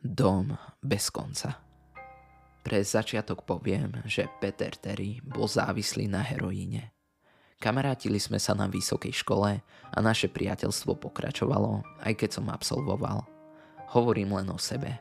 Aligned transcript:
Dom 0.00 0.56
bez 0.80 1.12
konca. 1.12 1.60
Pre 2.64 2.80
začiatok 2.80 3.44
poviem, 3.44 4.00
že 4.08 4.32
Peter 4.40 4.72
Terry 4.72 5.20
bol 5.20 5.44
závislý 5.44 6.08
na 6.08 6.24
heroíne. 6.24 6.96
Kamarátili 7.60 8.16
sme 8.16 8.40
sa 8.40 8.56
na 8.56 8.64
vysokej 8.64 9.12
škole 9.12 9.60
a 9.60 9.98
naše 10.00 10.32
priateľstvo 10.32 10.96
pokračovalo, 10.96 11.84
aj 12.00 12.16
keď 12.16 12.40
som 12.40 12.48
absolvoval. 12.48 13.28
Hovorím 13.92 14.40
len 14.40 14.48
o 14.48 14.56
sebe. 14.56 14.96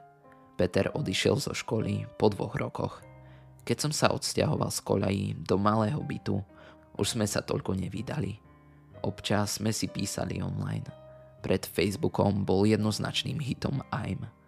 Peter 0.60 0.92
odišiel 0.92 1.40
zo 1.40 1.56
školy 1.56 2.04
po 2.20 2.28
dvoch 2.28 2.60
rokoch. 2.60 3.00
Keď 3.63 3.78
som 3.79 3.96
sa 3.96 4.12
odsťahoval 4.12 4.68
z 4.68 4.84
koľají 4.84 5.26
do 5.47 5.56
malého 5.56 6.04
bytu, 6.04 6.44
už 7.00 7.16
sme 7.16 7.24
sa 7.24 7.40
toľko 7.40 7.72
nevydali. 7.72 8.36
Občas 9.00 9.63
sme 9.63 9.72
si 9.72 9.88
písali 9.88 10.44
online. 10.44 10.92
Pred 11.40 11.72
Facebookom 11.72 12.44
bol 12.44 12.68
jednoznačným 12.68 13.40
hitom 13.40 13.79
I'm– 13.96 14.28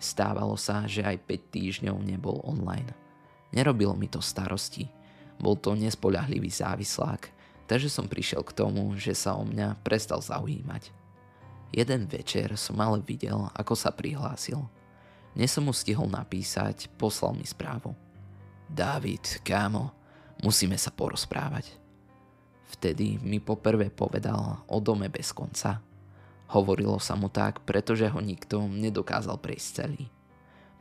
Stávalo 0.00 0.56
sa, 0.56 0.88
že 0.88 1.04
aj 1.04 1.28
5 1.28 1.52
týždňov 1.52 1.96
nebol 2.00 2.40
online. 2.48 2.88
Nerobilo 3.52 3.92
mi 3.92 4.08
to 4.08 4.24
starosti. 4.24 4.88
Bol 5.36 5.60
to 5.60 5.76
nespoľahlivý 5.76 6.48
závislák, 6.48 7.28
takže 7.68 7.92
som 7.92 8.08
prišiel 8.08 8.40
k 8.40 8.56
tomu, 8.56 8.96
že 8.96 9.12
sa 9.12 9.36
o 9.36 9.44
mňa 9.44 9.84
prestal 9.84 10.24
zaujímať. 10.24 10.88
Jeden 11.76 12.08
večer 12.08 12.56
som 12.56 12.80
ale 12.80 13.04
videl, 13.04 13.44
ako 13.52 13.76
sa 13.76 13.92
prihlásil. 13.92 14.64
Dnes 15.36 15.52
som 15.52 15.68
mu 15.68 15.76
stihol 15.76 16.08
napísať, 16.08 16.88
poslal 16.96 17.36
mi 17.36 17.44
správu. 17.44 17.92
David, 18.72 19.44
kámo, 19.44 19.92
musíme 20.40 20.80
sa 20.80 20.88
porozprávať. 20.88 21.76
Vtedy 22.72 23.20
mi 23.20 23.36
poprvé 23.36 23.92
povedal 23.92 24.64
o 24.64 24.80
dome 24.80 25.12
bez 25.12 25.36
konca– 25.36 25.76
Hovorilo 26.50 26.98
sa 26.98 27.14
mu 27.14 27.30
tak, 27.30 27.62
pretože 27.62 28.10
ho 28.10 28.18
nikto 28.18 28.66
nedokázal 28.66 29.38
prejsť 29.38 29.68
celý. 29.70 30.10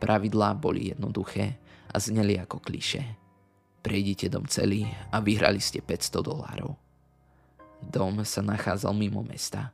Pravidlá 0.01 0.57
boli 0.57 0.89
jednoduché 0.89 1.61
a 1.93 2.01
zneli 2.01 2.41
ako 2.41 2.57
kliše. 2.57 3.05
Prejdite 3.85 4.33
dom 4.33 4.49
celý 4.49 4.89
a 5.13 5.21
vyhrali 5.21 5.61
ste 5.61 5.85
500 5.85 6.25
dolárov. 6.25 6.73
Dom 7.85 8.25
sa 8.25 8.41
nachádzal 8.41 8.97
mimo 8.97 9.21
mesta, 9.21 9.69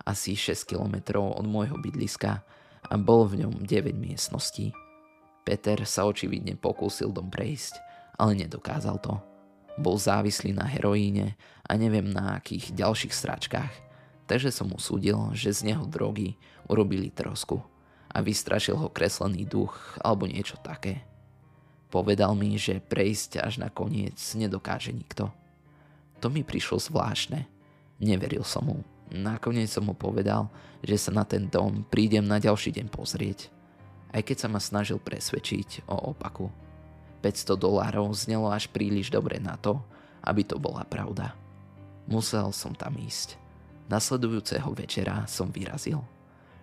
asi 0.00 0.32
6 0.32 0.64
km 0.64 1.20
od 1.20 1.44
môjho 1.44 1.76
bydliska 1.76 2.40
a 2.88 2.94
bol 2.96 3.28
v 3.28 3.44
ňom 3.44 3.68
9 3.68 3.92
miestností. 3.94 4.72
Peter 5.44 5.76
sa 5.84 6.08
očividne 6.08 6.56
pokúsil 6.56 7.12
dom 7.12 7.28
prejsť, 7.28 7.76
ale 8.16 8.32
nedokázal 8.32 8.96
to. 8.96 9.20
Bol 9.76 10.00
závislý 10.00 10.56
na 10.56 10.64
heroíne 10.64 11.36
a 11.68 11.76
neviem 11.76 12.08
na 12.08 12.40
akých 12.40 12.72
ďalších 12.72 13.12
stračkách 13.12 13.83
takže 14.24 14.52
som 14.54 14.72
usúdil, 14.72 15.16
že 15.36 15.52
z 15.52 15.72
neho 15.72 15.84
drogy 15.88 16.36
urobili 16.68 17.12
trosku 17.12 17.60
a 18.14 18.22
vystrašil 18.22 18.78
ho 18.78 18.88
kreslený 18.88 19.44
duch 19.44 19.74
alebo 20.00 20.30
niečo 20.30 20.54
také. 20.62 21.02
Povedal 21.90 22.34
mi, 22.34 22.58
že 22.58 22.82
prejsť 22.82 23.38
až 23.38 23.62
na 23.62 23.70
koniec 23.70 24.18
nedokáže 24.34 24.90
nikto. 24.90 25.30
To 26.18 26.26
mi 26.26 26.42
prišlo 26.42 26.82
zvláštne. 26.82 27.46
Neveril 28.02 28.42
som 28.42 28.66
mu. 28.66 28.78
Nakoniec 29.14 29.70
som 29.70 29.86
mu 29.86 29.94
povedal, 29.94 30.50
že 30.82 30.98
sa 30.98 31.14
na 31.14 31.22
ten 31.22 31.46
dom 31.46 31.86
prídem 31.86 32.26
na 32.26 32.42
ďalší 32.42 32.74
deň 32.74 32.86
pozrieť. 32.90 33.46
Aj 34.10 34.22
keď 34.22 34.36
sa 34.42 34.48
ma 34.50 34.58
snažil 34.58 34.98
presvedčiť 34.98 35.86
o 35.86 36.10
opaku. 36.10 36.50
500 37.22 37.56
dolárov 37.56 38.10
znelo 38.10 38.50
až 38.50 38.66
príliš 38.70 39.08
dobre 39.08 39.38
na 39.38 39.54
to, 39.54 39.78
aby 40.24 40.42
to 40.42 40.58
bola 40.58 40.82
pravda. 40.82 41.32
Musel 42.10 42.50
som 42.50 42.74
tam 42.74 42.98
ísť. 42.98 43.43
Nasledujúceho 43.84 44.72
večera 44.72 45.28
som 45.28 45.52
vyrazil. 45.52 46.00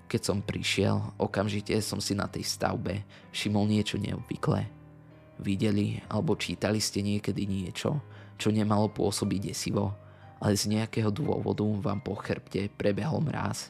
Keď 0.10 0.22
som 0.26 0.44
prišiel, 0.44 0.98
okamžite 1.22 1.78
som 1.80 2.02
si 2.02 2.18
na 2.18 2.26
tej 2.28 2.44
stavbe 2.44 3.06
všimol 3.32 3.70
niečo 3.70 4.02
neobvyklé. 4.02 4.68
Videli 5.40 6.02
alebo 6.10 6.36
čítali 6.36 6.82
ste 6.82 7.06
niekedy 7.06 7.48
niečo, 7.48 8.02
čo 8.36 8.50
nemalo 8.50 8.90
pôsobiť 8.90 9.54
desivo, 9.54 9.94
ale 10.42 10.58
z 10.58 10.74
nejakého 10.74 11.14
dôvodu 11.14 11.64
vám 11.64 12.02
po 12.02 12.18
chrbte 12.18 12.74
prebehol 12.74 13.22
mráz. 13.22 13.70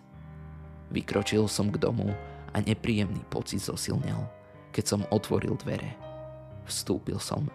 Vykročil 0.89 1.45
som 1.51 1.67
k 1.67 1.79
domu 1.79 2.07
a 2.51 2.57
nepríjemný 2.63 3.23
pocit 3.27 3.59
zosilnel, 3.59 4.23
keď 4.71 4.83
som 4.95 5.07
otvoril 5.11 5.59
dvere. 5.59 5.95
Vstúpil 6.63 7.19
som. 7.19 7.51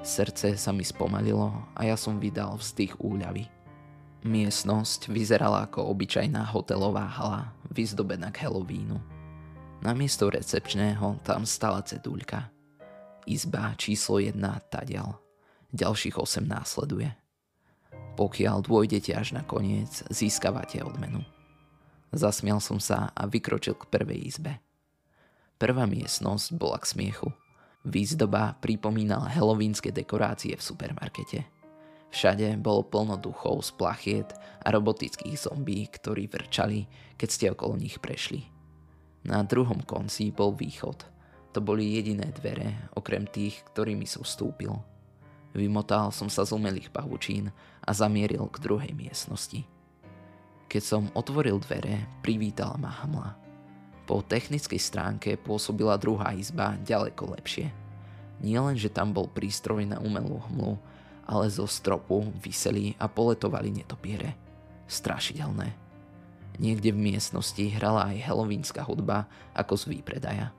Srdce 0.00 0.56
sa 0.56 0.70
mi 0.70 0.86
spomalilo 0.86 1.52
a 1.74 1.84
ja 1.84 1.98
som 1.98 2.22
vydal 2.22 2.56
vzdych 2.56 3.02
úľavy. 3.02 3.59
Miestnosť 4.20 5.08
vyzerala 5.08 5.64
ako 5.64 5.88
obyčajná 5.96 6.44
hotelová 6.52 7.08
hala, 7.08 7.56
vyzdobená 7.72 8.28
k 8.28 8.44
Halloweenu. 8.44 9.00
Namiesto 9.80 10.28
recepčného 10.28 11.24
tam 11.24 11.48
stala 11.48 11.80
ceduľka. 11.80 12.52
Izba 13.24 13.72
číslo 13.80 14.20
1 14.20 14.36
tadial. 14.68 15.16
Ďalších 15.72 16.20
8 16.20 16.44
následuje. 16.44 17.08
Pokiaľ 18.20 18.60
dôjdete 18.60 19.16
až 19.16 19.32
na 19.32 19.40
koniec, 19.40 20.04
získavate 20.12 20.84
odmenu. 20.84 21.24
Zasmial 22.12 22.60
som 22.60 22.76
sa 22.76 23.16
a 23.16 23.24
vykročil 23.24 23.72
k 23.72 23.88
prvej 23.88 24.20
izbe. 24.20 24.60
Prvá 25.56 25.88
miestnosť 25.88 26.60
bola 26.60 26.76
k 26.76 26.92
smiechu. 26.92 27.32
Výzdoba 27.88 28.60
pripomínala 28.60 29.32
halloweenské 29.32 29.88
dekorácie 29.96 30.52
v 30.52 30.60
supermarkete. 30.60 31.59
Všade 32.10 32.58
bolo 32.58 32.82
plno 32.82 33.14
duchov 33.14 33.62
z 33.62 33.70
plachiet 33.78 34.30
a 34.60 34.74
robotických 34.74 35.38
zombí, 35.38 35.86
ktorí 35.86 36.26
vrčali, 36.26 36.90
keď 37.14 37.28
ste 37.30 37.46
okolo 37.54 37.78
nich 37.78 38.02
prešli. 38.02 38.50
Na 39.22 39.46
druhom 39.46 39.78
konci 39.86 40.34
bol 40.34 40.50
východ. 40.56 41.06
To 41.54 41.58
boli 41.62 41.98
jediné 41.98 42.30
dvere, 42.34 42.90
okrem 42.98 43.26
tých, 43.26 43.62
ktorými 43.70 44.06
som 44.06 44.26
vstúpil. 44.26 44.74
Vymotal 45.50 46.14
som 46.14 46.30
sa 46.30 46.46
z 46.46 46.54
umelých 46.54 46.94
pavučín 46.94 47.50
a 47.82 47.90
zamieril 47.90 48.46
k 48.50 48.62
druhej 48.62 48.92
miestnosti. 48.94 49.66
Keď 50.70 50.82
som 50.82 51.10
otvoril 51.18 51.58
dvere, 51.58 52.06
privítala 52.22 52.78
ma 52.78 52.94
hmla. 53.02 53.34
Po 54.06 54.22
technickej 54.22 54.78
stránke 54.78 55.34
pôsobila 55.34 55.98
druhá 55.98 56.30
izba 56.34 56.78
ďaleko 56.86 57.34
lepšie. 57.34 57.70
Nie 58.42 58.62
len, 58.62 58.78
že 58.78 58.90
tam 58.90 59.10
bol 59.10 59.26
prístroj 59.26 59.82
na 59.86 59.98
umelú 59.98 60.38
hmlu, 60.50 60.78
ale 61.30 61.46
zo 61.46 61.70
stropu 61.70 62.26
vyseli 62.42 62.98
a 62.98 63.06
poletovali 63.06 63.70
netopiere. 63.70 64.34
Strašidelné. 64.90 65.70
Niekde 66.58 66.90
v 66.90 67.14
miestnosti 67.14 67.62
hrala 67.78 68.10
aj 68.10 68.26
helovínska 68.26 68.82
hudba 68.82 69.30
ako 69.54 69.78
z 69.78 69.84
výpredaja. 69.94 70.50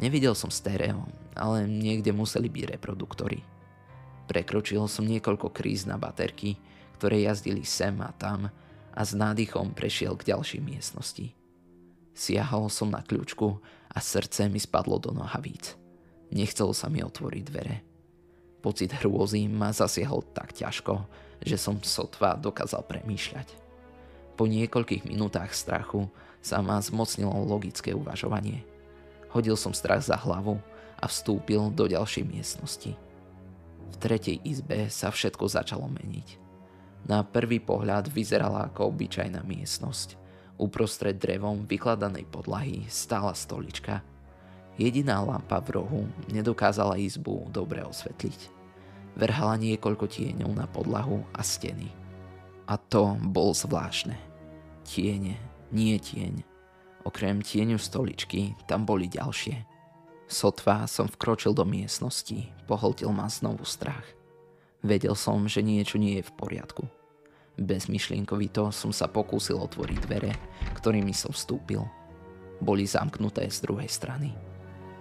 Nevidel 0.00 0.32
som 0.32 0.48
stereo, 0.48 1.04
ale 1.36 1.68
niekde 1.68 2.16
museli 2.16 2.48
byť 2.48 2.64
reproduktory. 2.80 3.44
Prekročil 4.24 4.80
som 4.88 5.04
niekoľko 5.04 5.52
kríz 5.52 5.84
na 5.84 6.00
baterky, 6.00 6.56
ktoré 6.96 7.20
jazdili 7.20 7.68
sem 7.68 7.92
a 8.00 8.08
tam 8.16 8.48
a 8.96 9.00
s 9.04 9.12
nádychom 9.12 9.76
prešiel 9.76 10.16
k 10.16 10.32
ďalšej 10.32 10.60
miestnosti. 10.64 11.26
Siahol 12.16 12.72
som 12.72 12.88
na 12.88 13.04
kľúčku 13.04 13.60
a 13.92 13.98
srdce 14.00 14.48
mi 14.48 14.58
spadlo 14.58 14.96
do 14.96 15.12
nohavíc. 15.12 15.76
Nechcelo 16.32 16.72
sa 16.72 16.88
mi 16.88 17.04
otvoriť 17.04 17.42
dvere. 17.44 17.89
Pocit 18.60 18.92
hrôzy 19.00 19.48
ma 19.48 19.72
zasiahol 19.72 20.20
tak 20.36 20.52
ťažko, 20.52 21.00
že 21.40 21.56
som 21.56 21.80
sotva 21.80 22.36
dokázal 22.36 22.84
premýšľať. 22.84 23.48
Po 24.36 24.44
niekoľkých 24.44 25.08
minútach 25.08 25.52
strachu 25.56 26.08
sa 26.44 26.60
ma 26.60 26.76
zmocnilo 26.80 27.32
logické 27.44 27.96
uvažovanie. 27.96 28.64
Hodil 29.32 29.56
som 29.56 29.72
strach 29.72 30.04
za 30.04 30.16
hlavu 30.16 30.60
a 31.00 31.04
vstúpil 31.08 31.72
do 31.72 31.88
ďalšej 31.88 32.24
miestnosti. 32.28 32.92
V 33.90 33.96
tretej 33.96 34.40
izbe 34.44 34.92
sa 34.92 35.08
všetko 35.08 35.48
začalo 35.48 35.88
meniť. 35.88 36.36
Na 37.08 37.24
prvý 37.24 37.64
pohľad 37.64 38.12
vyzerala 38.12 38.68
ako 38.68 38.92
obyčajná 38.92 39.40
miestnosť. 39.40 40.20
Uprostred 40.60 41.16
drevom 41.16 41.64
vykladanej 41.64 42.28
podlahy 42.28 42.84
stála 42.92 43.32
stolička– 43.32 44.04
Jediná 44.80 45.20
lampa 45.20 45.60
v 45.60 45.76
rohu 45.76 46.02
nedokázala 46.32 46.96
izbu 46.96 47.52
dobre 47.52 47.84
osvetliť. 47.84 48.48
Verhala 49.12 49.60
niekoľko 49.60 50.08
tieňov 50.08 50.56
na 50.56 50.64
podlahu 50.64 51.20
a 51.36 51.44
steny. 51.44 51.92
A 52.64 52.80
to 52.80 53.12
bol 53.20 53.52
zvláštne. 53.52 54.16
Tiene, 54.80 55.36
nie 55.68 56.00
tieň. 56.00 56.40
Okrem 57.04 57.44
tieňu 57.44 57.76
stoličky 57.76 58.56
tam 58.64 58.88
boli 58.88 59.04
ďalšie. 59.04 59.68
Sotva 60.24 60.88
som 60.88 61.12
vkročil 61.12 61.52
do 61.52 61.68
miestnosti, 61.68 62.48
pohltil 62.64 63.12
ma 63.12 63.28
znovu 63.28 63.68
strach. 63.68 64.08
Vedel 64.80 65.12
som, 65.12 65.44
že 65.44 65.60
niečo 65.60 66.00
nie 66.00 66.24
je 66.24 66.24
v 66.24 66.36
poriadku. 66.40 66.88
Bezmyšlienkovito 67.60 68.72
som 68.72 68.96
sa 68.96 69.12
pokúsil 69.12 69.60
otvoriť 69.60 69.98
dvere, 70.08 70.32
ktorými 70.72 71.12
som 71.12 71.36
vstúpil. 71.36 71.84
Boli 72.64 72.88
zamknuté 72.88 73.44
z 73.52 73.60
druhej 73.60 73.92
strany. 73.92 74.49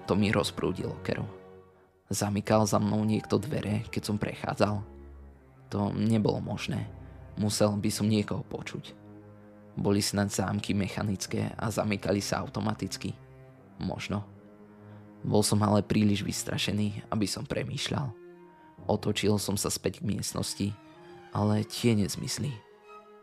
To 0.10 0.18
mi 0.18 0.34
rozprúdilo 0.34 0.98
keru. 1.06 1.22
Zamykal 2.10 2.66
za 2.66 2.82
mnou 2.82 3.06
niekto 3.06 3.38
dvere, 3.38 3.86
keď 3.94 4.02
som 4.10 4.18
prechádzal. 4.18 4.82
To 5.70 5.94
nebolo 5.94 6.42
možné. 6.42 6.90
Musel 7.38 7.78
by 7.78 7.94
som 7.94 8.10
niekoho 8.10 8.42
počuť. 8.42 8.98
Boli 9.78 10.02
snad 10.02 10.34
zámky 10.34 10.74
mechanické 10.74 11.54
a 11.54 11.70
zamykali 11.70 12.26
sa 12.26 12.42
automaticky. 12.42 13.14
Možno. 13.78 14.26
Bol 15.22 15.46
som 15.46 15.62
ale 15.62 15.86
príliš 15.86 16.26
vystrašený, 16.26 17.06
aby 17.14 17.30
som 17.30 17.46
premýšľal. 17.46 18.10
Otočil 18.90 19.38
som 19.38 19.54
sa 19.62 19.70
späť 19.70 20.02
k 20.02 20.10
miestnosti, 20.10 20.74
ale 21.30 21.62
tie 21.70 21.94
nezmysli. 21.94 22.50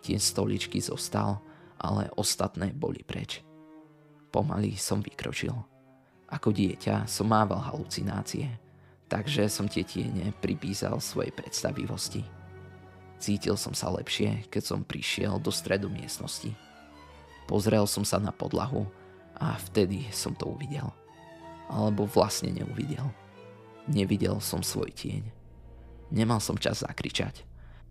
Tie 0.06 0.22
stoličky 0.22 0.78
zostal, 0.78 1.42
ale 1.82 2.14
ostatné 2.14 2.70
boli 2.70 3.02
preč. 3.02 3.42
Pomaly 4.30 4.78
som 4.78 5.02
vykročil. 5.02 5.75
Ako 6.26 6.50
dieťa 6.50 7.06
som 7.06 7.30
mával 7.30 7.62
halucinácie, 7.62 8.50
takže 9.06 9.46
som 9.46 9.70
tie 9.70 9.86
tiene 9.86 10.34
pripísal 10.42 10.98
svojej 10.98 11.30
predstavivosti. 11.30 12.26
Cítil 13.16 13.54
som 13.56 13.72
sa 13.72 13.88
lepšie, 13.94 14.50
keď 14.50 14.62
som 14.62 14.80
prišiel 14.84 15.38
do 15.38 15.54
stredu 15.54 15.88
miestnosti. 15.88 16.52
Pozrel 17.46 17.86
som 17.86 18.02
sa 18.02 18.18
na 18.18 18.34
podlahu 18.34 18.90
a 19.38 19.54
vtedy 19.70 20.10
som 20.10 20.34
to 20.34 20.50
uvidel. 20.50 20.90
Alebo 21.70 22.04
vlastne 22.10 22.50
neuvidel. 22.50 23.06
Nevidel 23.86 24.42
som 24.42 24.66
svoj 24.66 24.90
tieň. 24.90 25.22
Nemal 26.10 26.42
som 26.42 26.58
čas 26.58 26.82
zakričať. 26.82 27.46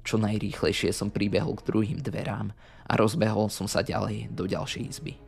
Čo 0.06 0.22
najrýchlejšie 0.22 0.94
som 0.94 1.10
pribehol 1.10 1.58
k 1.58 1.66
druhým 1.66 2.00
dverám 2.04 2.54
a 2.86 2.94
rozbehol 2.94 3.50
som 3.50 3.66
sa 3.66 3.82
ďalej 3.82 4.30
do 4.30 4.46
ďalšej 4.46 4.84
izby. 4.86 5.25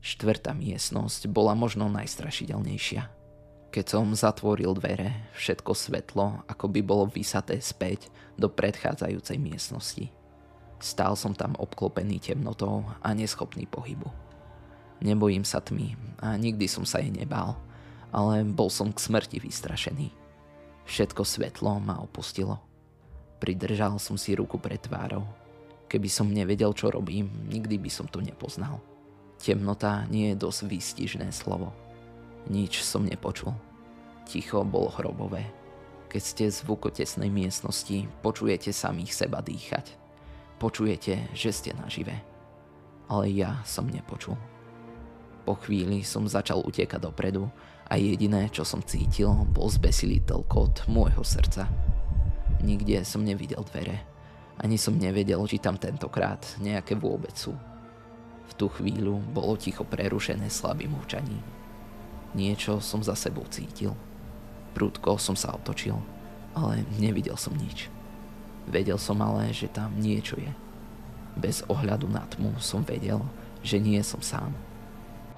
Štvrtá 0.00 0.54
miestnosť 0.54 1.26
bola 1.28 1.56
možno 1.58 1.90
najstrašidelnejšia. 1.90 3.10
Keď 3.74 3.84
som 3.84 4.16
zatvoril 4.16 4.72
dvere, 4.72 5.28
všetko 5.36 5.76
svetlo 5.76 6.46
ako 6.48 6.72
by 6.72 6.80
bolo 6.80 7.04
vysaté 7.12 7.60
späť 7.60 8.08
do 8.40 8.48
predchádzajúcej 8.48 9.36
miestnosti. 9.36 10.08
Stál 10.80 11.16
som 11.16 11.32
tam 11.36 11.56
obklopený 11.56 12.20
temnotou 12.20 12.84
a 13.00 13.08
neschopný 13.12 13.68
pohybu. 13.68 14.08
Nebojím 15.04 15.44
sa 15.44 15.60
tmy 15.60 15.92
a 16.24 16.40
nikdy 16.40 16.64
som 16.64 16.88
sa 16.88 17.04
jej 17.04 17.12
nebál, 17.12 17.56
ale 18.12 18.44
bol 18.48 18.72
som 18.72 18.88
k 18.92 18.96
smrti 18.96 19.44
vystrašený. 19.44 20.08
Všetko 20.88 21.26
svetlo 21.26 21.76
ma 21.76 22.00
opustilo. 22.00 22.62
Pridržal 23.36 24.00
som 24.00 24.16
si 24.16 24.32
ruku 24.32 24.56
pred 24.56 24.80
tvárou. 24.80 25.28
Keby 25.90 26.08
som 26.08 26.32
nevedel, 26.32 26.72
čo 26.72 26.88
robím, 26.88 27.28
nikdy 27.44 27.76
by 27.76 27.90
som 27.92 28.08
to 28.08 28.24
nepoznal. 28.24 28.80
Temnota 29.46 30.10
nie 30.10 30.34
je 30.34 30.42
dosť 30.42 30.66
výstižné 30.66 31.30
slovo. 31.30 31.70
Nič 32.50 32.82
som 32.82 33.06
nepočul. 33.06 33.54
Ticho 34.26 34.66
bolo 34.66 34.90
hrobové. 34.98 35.46
Keď 36.10 36.22
ste 36.22 36.44
v 36.50 36.58
zvukotesnej 36.66 37.30
miestnosti, 37.30 38.10
počujete 38.26 38.74
samých 38.74 39.14
seba 39.14 39.38
dýchať. 39.38 39.94
Počujete, 40.58 41.30
že 41.30 41.54
ste 41.54 41.70
nažive. 41.78 42.18
Ale 43.06 43.30
ja 43.30 43.62
som 43.62 43.86
nepočul. 43.86 44.34
Po 45.46 45.54
chvíli 45.62 46.02
som 46.02 46.26
začal 46.26 46.66
utekať 46.66 47.06
dopredu 47.06 47.46
a 47.86 47.94
jediné, 47.94 48.50
čo 48.50 48.66
som 48.66 48.82
cítil, 48.82 49.30
bol 49.54 49.70
zbesilý 49.70 50.26
telkot 50.26 50.90
môjho 50.90 51.22
srdca. 51.22 51.70
Nikde 52.66 53.06
som 53.06 53.22
nevidel 53.22 53.62
dvere. 53.70 54.02
Ani 54.58 54.74
som 54.74 54.98
nevedel, 54.98 55.38
či 55.46 55.62
tam 55.62 55.78
tentokrát 55.78 56.42
nejaké 56.58 56.98
vôbec 56.98 57.38
sú. 57.38 57.54
V 58.46 58.52
tú 58.54 58.66
chvíľu 58.70 59.18
bolo 59.34 59.58
ticho 59.58 59.82
prerušené 59.82 60.48
slabým 60.48 60.94
hučaním. 60.96 61.42
Niečo 62.36 62.84
som 62.84 63.00
za 63.00 63.16
sebou 63.16 63.48
cítil. 63.48 63.96
Prúdko 64.76 65.16
som 65.16 65.32
sa 65.32 65.56
otočil, 65.56 65.96
ale 66.52 66.84
nevidel 67.00 67.36
som 67.40 67.56
nič. 67.56 67.88
Vedel 68.68 69.00
som 69.00 69.16
ale, 69.22 69.54
že 69.54 69.70
tam 69.72 69.94
niečo 69.96 70.36
je. 70.36 70.52
Bez 71.36 71.64
ohľadu 71.68 72.08
na 72.08 72.24
tmu 72.28 72.56
som 72.60 72.84
vedel, 72.84 73.20
že 73.64 73.80
nie 73.80 74.00
som 74.04 74.20
sám. 74.20 74.52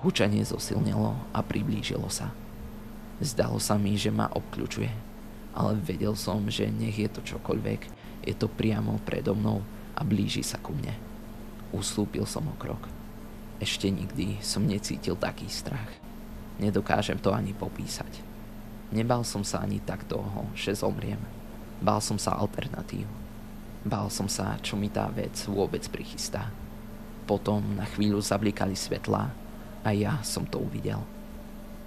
Hučanie 0.03 0.43
zosilnilo 0.47 1.15
a 1.35 1.39
priblížilo 1.43 2.07
sa. 2.07 2.31
Zdalo 3.19 3.59
sa 3.59 3.75
mi, 3.75 3.99
že 3.99 4.15
ma 4.15 4.31
obkľúčuje, 4.31 4.91
ale 5.59 5.75
vedel 5.83 6.15
som, 6.15 6.47
že 6.47 6.71
nech 6.71 6.95
je 6.95 7.11
to 7.11 7.21
čokoľvek, 7.23 7.81
je 8.23 8.35
to 8.35 8.47
priamo 8.47 9.03
predo 9.03 9.35
mnou 9.35 9.63
a 9.99 10.07
blíži 10.07 10.47
sa 10.47 10.59
ku 10.63 10.71
mne. 10.71 10.95
Ustúpil 11.75 12.23
som 12.27 12.47
o 12.47 12.55
krok. 12.55 12.98
Ešte 13.59 13.91
nikdy 13.91 14.39
som 14.39 14.63
necítil 14.63 15.19
taký 15.19 15.51
strach. 15.51 15.91
Nedokážem 16.63 17.19
to 17.19 17.35
ani 17.35 17.51
popísať. 17.55 18.23
Nebal 18.95 19.27
som 19.27 19.43
sa 19.43 19.63
ani 19.63 19.83
tak 19.83 20.07
toho, 20.07 20.47
že 20.55 20.79
zomriem. 20.79 21.21
Bál 21.83 21.99
som 21.99 22.19
sa 22.19 22.39
alternatív. 22.39 23.07
Bál 23.83 24.11
som 24.11 24.27
sa, 24.27 24.59
čo 24.63 24.75
mi 24.75 24.91
tá 24.91 25.07
vec 25.11 25.35
vôbec 25.47 25.83
prichystá. 25.91 26.51
Potom 27.27 27.63
na 27.79 27.87
chvíľu 27.87 28.19
zablikali 28.23 28.75
svetlá 28.75 29.31
a 29.87 29.89
ja 29.95 30.19
som 30.27 30.47
to 30.47 30.63
uvidel. 30.63 31.03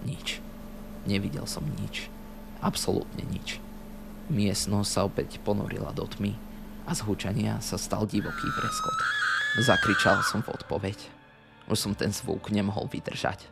Nič. 0.08 0.40
Nevidel 1.08 1.48
som 1.48 1.66
nič. 1.82 2.08
Absolútne 2.62 3.26
nič. 3.28 3.58
Miestnosť 4.32 4.90
sa 4.92 5.02
opäť 5.04 5.42
ponorila 5.44 5.92
do 5.92 6.08
tmy 6.08 6.38
a 6.86 6.96
z 6.96 7.04
hučania 7.04 7.60
sa 7.60 7.76
stal 7.76 8.08
divoký 8.08 8.48
preskot. 8.56 9.00
Zakričal 9.60 10.24
som 10.24 10.40
v 10.46 10.56
odpoveď. 10.56 11.21
Už 11.72 11.80
som 11.80 11.96
ten 11.96 12.12
zvuk 12.12 12.52
nemohol 12.52 12.92
vydržať. 12.92 13.48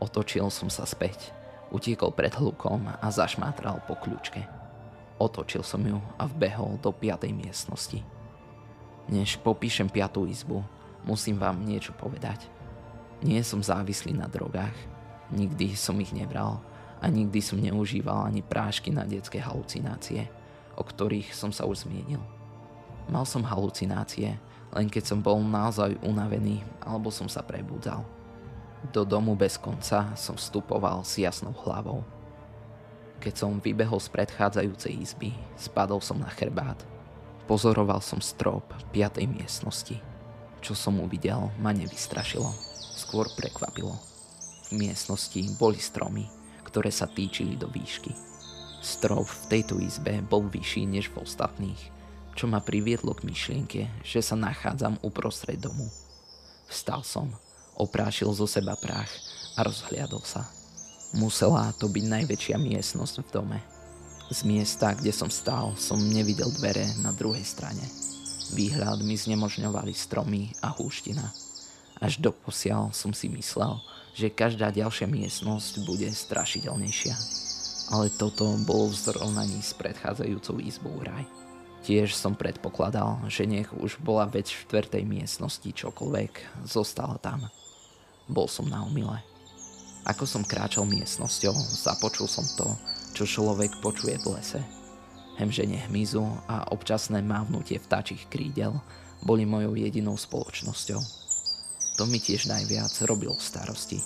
Otočil 0.00 0.48
som 0.48 0.72
sa 0.72 0.88
späť, 0.88 1.36
utiekol 1.68 2.08
pred 2.08 2.32
hlukom 2.32 2.88
a 2.88 3.06
zašmátral 3.12 3.84
po 3.84 3.92
kľúčke. 3.92 4.40
Otočil 5.20 5.60
som 5.60 5.84
ju 5.84 6.00
a 6.16 6.24
vbehol 6.24 6.80
do 6.80 6.88
piatej 6.88 7.36
miestnosti. 7.36 8.00
Než 9.12 9.36
popíšem 9.44 9.92
piatú 9.92 10.24
izbu, 10.24 10.64
musím 11.04 11.36
vám 11.36 11.60
niečo 11.60 11.92
povedať. 11.92 12.48
Nie 13.20 13.44
som 13.44 13.60
závislý 13.60 14.16
na 14.16 14.32
drogách, 14.32 14.74
nikdy 15.28 15.76
som 15.76 16.00
ich 16.00 16.16
nebral 16.16 16.64
a 17.04 17.06
nikdy 17.12 17.44
som 17.44 17.60
neužíval 17.60 18.32
ani 18.32 18.40
prášky 18.40 18.88
na 18.88 19.04
detské 19.04 19.44
halucinácie, 19.44 20.24
o 20.72 20.82
ktorých 20.82 21.36
som 21.36 21.52
sa 21.52 21.68
už 21.68 21.84
zmienil. 21.84 22.24
Mal 23.12 23.28
som 23.28 23.44
halucinácie, 23.44 24.40
len 24.72 24.88
keď 24.88 25.04
som 25.12 25.20
bol 25.20 25.38
naozaj 25.44 26.00
unavený 26.00 26.64
alebo 26.80 27.12
som 27.12 27.28
sa 27.28 27.44
prebudzal. 27.44 28.04
Do 28.90 29.06
domu 29.06 29.38
bez 29.38 29.60
konca 29.60 30.10
som 30.18 30.34
vstupoval 30.34 31.06
s 31.06 31.20
jasnou 31.20 31.54
hlavou. 31.62 32.02
Keď 33.22 33.34
som 33.38 33.62
vybehol 33.62 34.02
z 34.02 34.10
predchádzajúcej 34.10 34.98
izby, 34.98 35.30
spadol 35.54 36.02
som 36.02 36.18
na 36.18 36.26
chrbát. 36.26 36.82
Pozoroval 37.46 38.02
som 38.02 38.18
strop 38.18 38.74
piatej 38.90 39.30
miestnosti. 39.30 39.94
Čo 40.58 40.74
som 40.74 40.98
uvidel, 40.98 41.52
ma 41.62 41.70
nevystrašilo. 41.70 42.50
Skôr 42.98 43.30
prekvapilo. 43.38 43.94
V 44.66 44.74
miestnosti 44.74 45.38
boli 45.54 45.78
stromy, 45.78 46.26
ktoré 46.66 46.90
sa 46.90 47.06
týčili 47.06 47.54
do 47.54 47.70
výšky. 47.70 48.10
Strop 48.82 49.30
v 49.30 49.44
tejto 49.46 49.78
izbe 49.78 50.18
bol 50.26 50.50
vyšší 50.50 50.90
než 50.90 51.06
v 51.14 51.22
ostatných, 51.22 51.78
čo 52.32 52.48
ma 52.48 52.60
priviedlo 52.64 53.12
k 53.12 53.28
myšlienke, 53.28 53.80
že 54.02 54.20
sa 54.24 54.36
nachádzam 54.36 55.00
uprostred 55.04 55.60
domu. 55.60 55.88
Vstal 56.68 57.04
som, 57.04 57.28
oprášil 57.76 58.32
zo 58.32 58.48
seba 58.48 58.76
prach 58.80 59.10
a 59.56 59.64
rozhliadol 59.64 60.24
sa. 60.24 60.48
Musela 61.12 61.68
to 61.76 61.92
byť 61.92 62.04
najväčšia 62.08 62.56
miestnosť 62.56 63.16
v 63.20 63.28
dome. 63.28 63.58
Z 64.32 64.48
miesta, 64.48 64.96
kde 64.96 65.12
som 65.12 65.28
stál, 65.28 65.76
som 65.76 66.00
nevidel 66.00 66.48
dvere 66.56 66.88
na 67.04 67.12
druhej 67.12 67.44
strane. 67.44 67.84
Výhľad 68.56 69.04
mi 69.04 69.12
znemožňovali 69.12 69.92
stromy 69.92 70.56
a 70.64 70.72
húština. 70.72 71.28
Až 72.00 72.16
doposiaľ 72.16 72.96
som 72.96 73.12
si 73.12 73.28
myslel, 73.28 73.76
že 74.16 74.32
každá 74.32 74.72
ďalšia 74.72 75.04
miestnosť 75.04 75.84
bude 75.84 76.08
strašidelnejšia. 76.08 77.16
Ale 77.92 78.08
toto 78.16 78.56
bolo 78.64 78.88
v 78.88 78.96
zrovnaní 78.96 79.60
s 79.60 79.76
predchádzajúcou 79.76 80.64
izbou 80.64 80.96
raj. 81.04 81.41
Tiež 81.82 82.14
som 82.14 82.38
predpokladal, 82.38 83.18
že 83.26 83.42
nech 83.42 83.66
už 83.74 83.98
bola 83.98 84.30
vec 84.30 84.46
v 84.46 84.54
štvrtej 84.54 85.02
miestnosti 85.02 85.66
čokoľvek, 85.66 86.62
zostala 86.62 87.18
tam. 87.18 87.50
Bol 88.30 88.46
som 88.46 88.70
na 88.70 88.86
umile. 88.86 89.18
Ako 90.06 90.22
som 90.22 90.46
kráčal 90.46 90.86
miestnosťou, 90.86 91.54
započul 91.74 92.30
som 92.30 92.46
to, 92.54 92.70
čo 93.18 93.26
človek 93.26 93.82
počuje 93.82 94.14
v 94.22 94.38
lese. 94.38 94.62
Hemženie 95.42 95.82
hmyzu 95.90 96.22
a 96.46 96.70
občasné 96.70 97.18
mávnutie 97.18 97.82
vtáčich 97.82 98.30
krídel 98.30 98.78
boli 99.26 99.42
mojou 99.42 99.74
jedinou 99.74 100.14
spoločnosťou. 100.14 101.02
To 101.98 102.06
mi 102.06 102.22
tiež 102.22 102.46
najviac 102.46 102.94
robilo 103.10 103.34
starosti. 103.42 103.98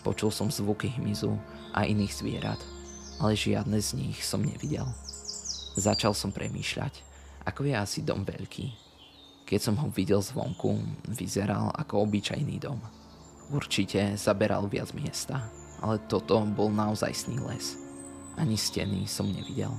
Počul 0.00 0.32
som 0.32 0.48
zvuky 0.48 0.88
hmyzu 0.96 1.36
a 1.76 1.84
iných 1.84 2.16
zvierat, 2.16 2.60
ale 3.20 3.36
žiadne 3.36 3.76
z 3.76 3.92
nich 4.00 4.24
som 4.24 4.40
nevidel. 4.40 4.88
Začal 5.74 6.14
som 6.14 6.30
premýšľať, 6.30 7.02
ako 7.42 7.66
je 7.66 7.74
asi 7.74 8.00
dom 8.06 8.22
veľký. 8.22 8.70
Keď 9.42 9.60
som 9.60 9.74
ho 9.82 9.90
videl 9.90 10.22
zvonku, 10.22 10.78
vyzeral 11.10 11.74
ako 11.74 12.06
obyčajný 12.06 12.62
dom. 12.62 12.78
Určite 13.50 14.14
zaberal 14.14 14.70
viac 14.70 14.94
miesta, 14.94 15.50
ale 15.82 15.98
toto 16.06 16.40
bol 16.46 16.70
naozaj 16.70 17.12
sný 17.12 17.42
les. 17.42 17.74
Ani 18.38 18.54
steny 18.54 19.04
som 19.10 19.26
nevidel. 19.26 19.74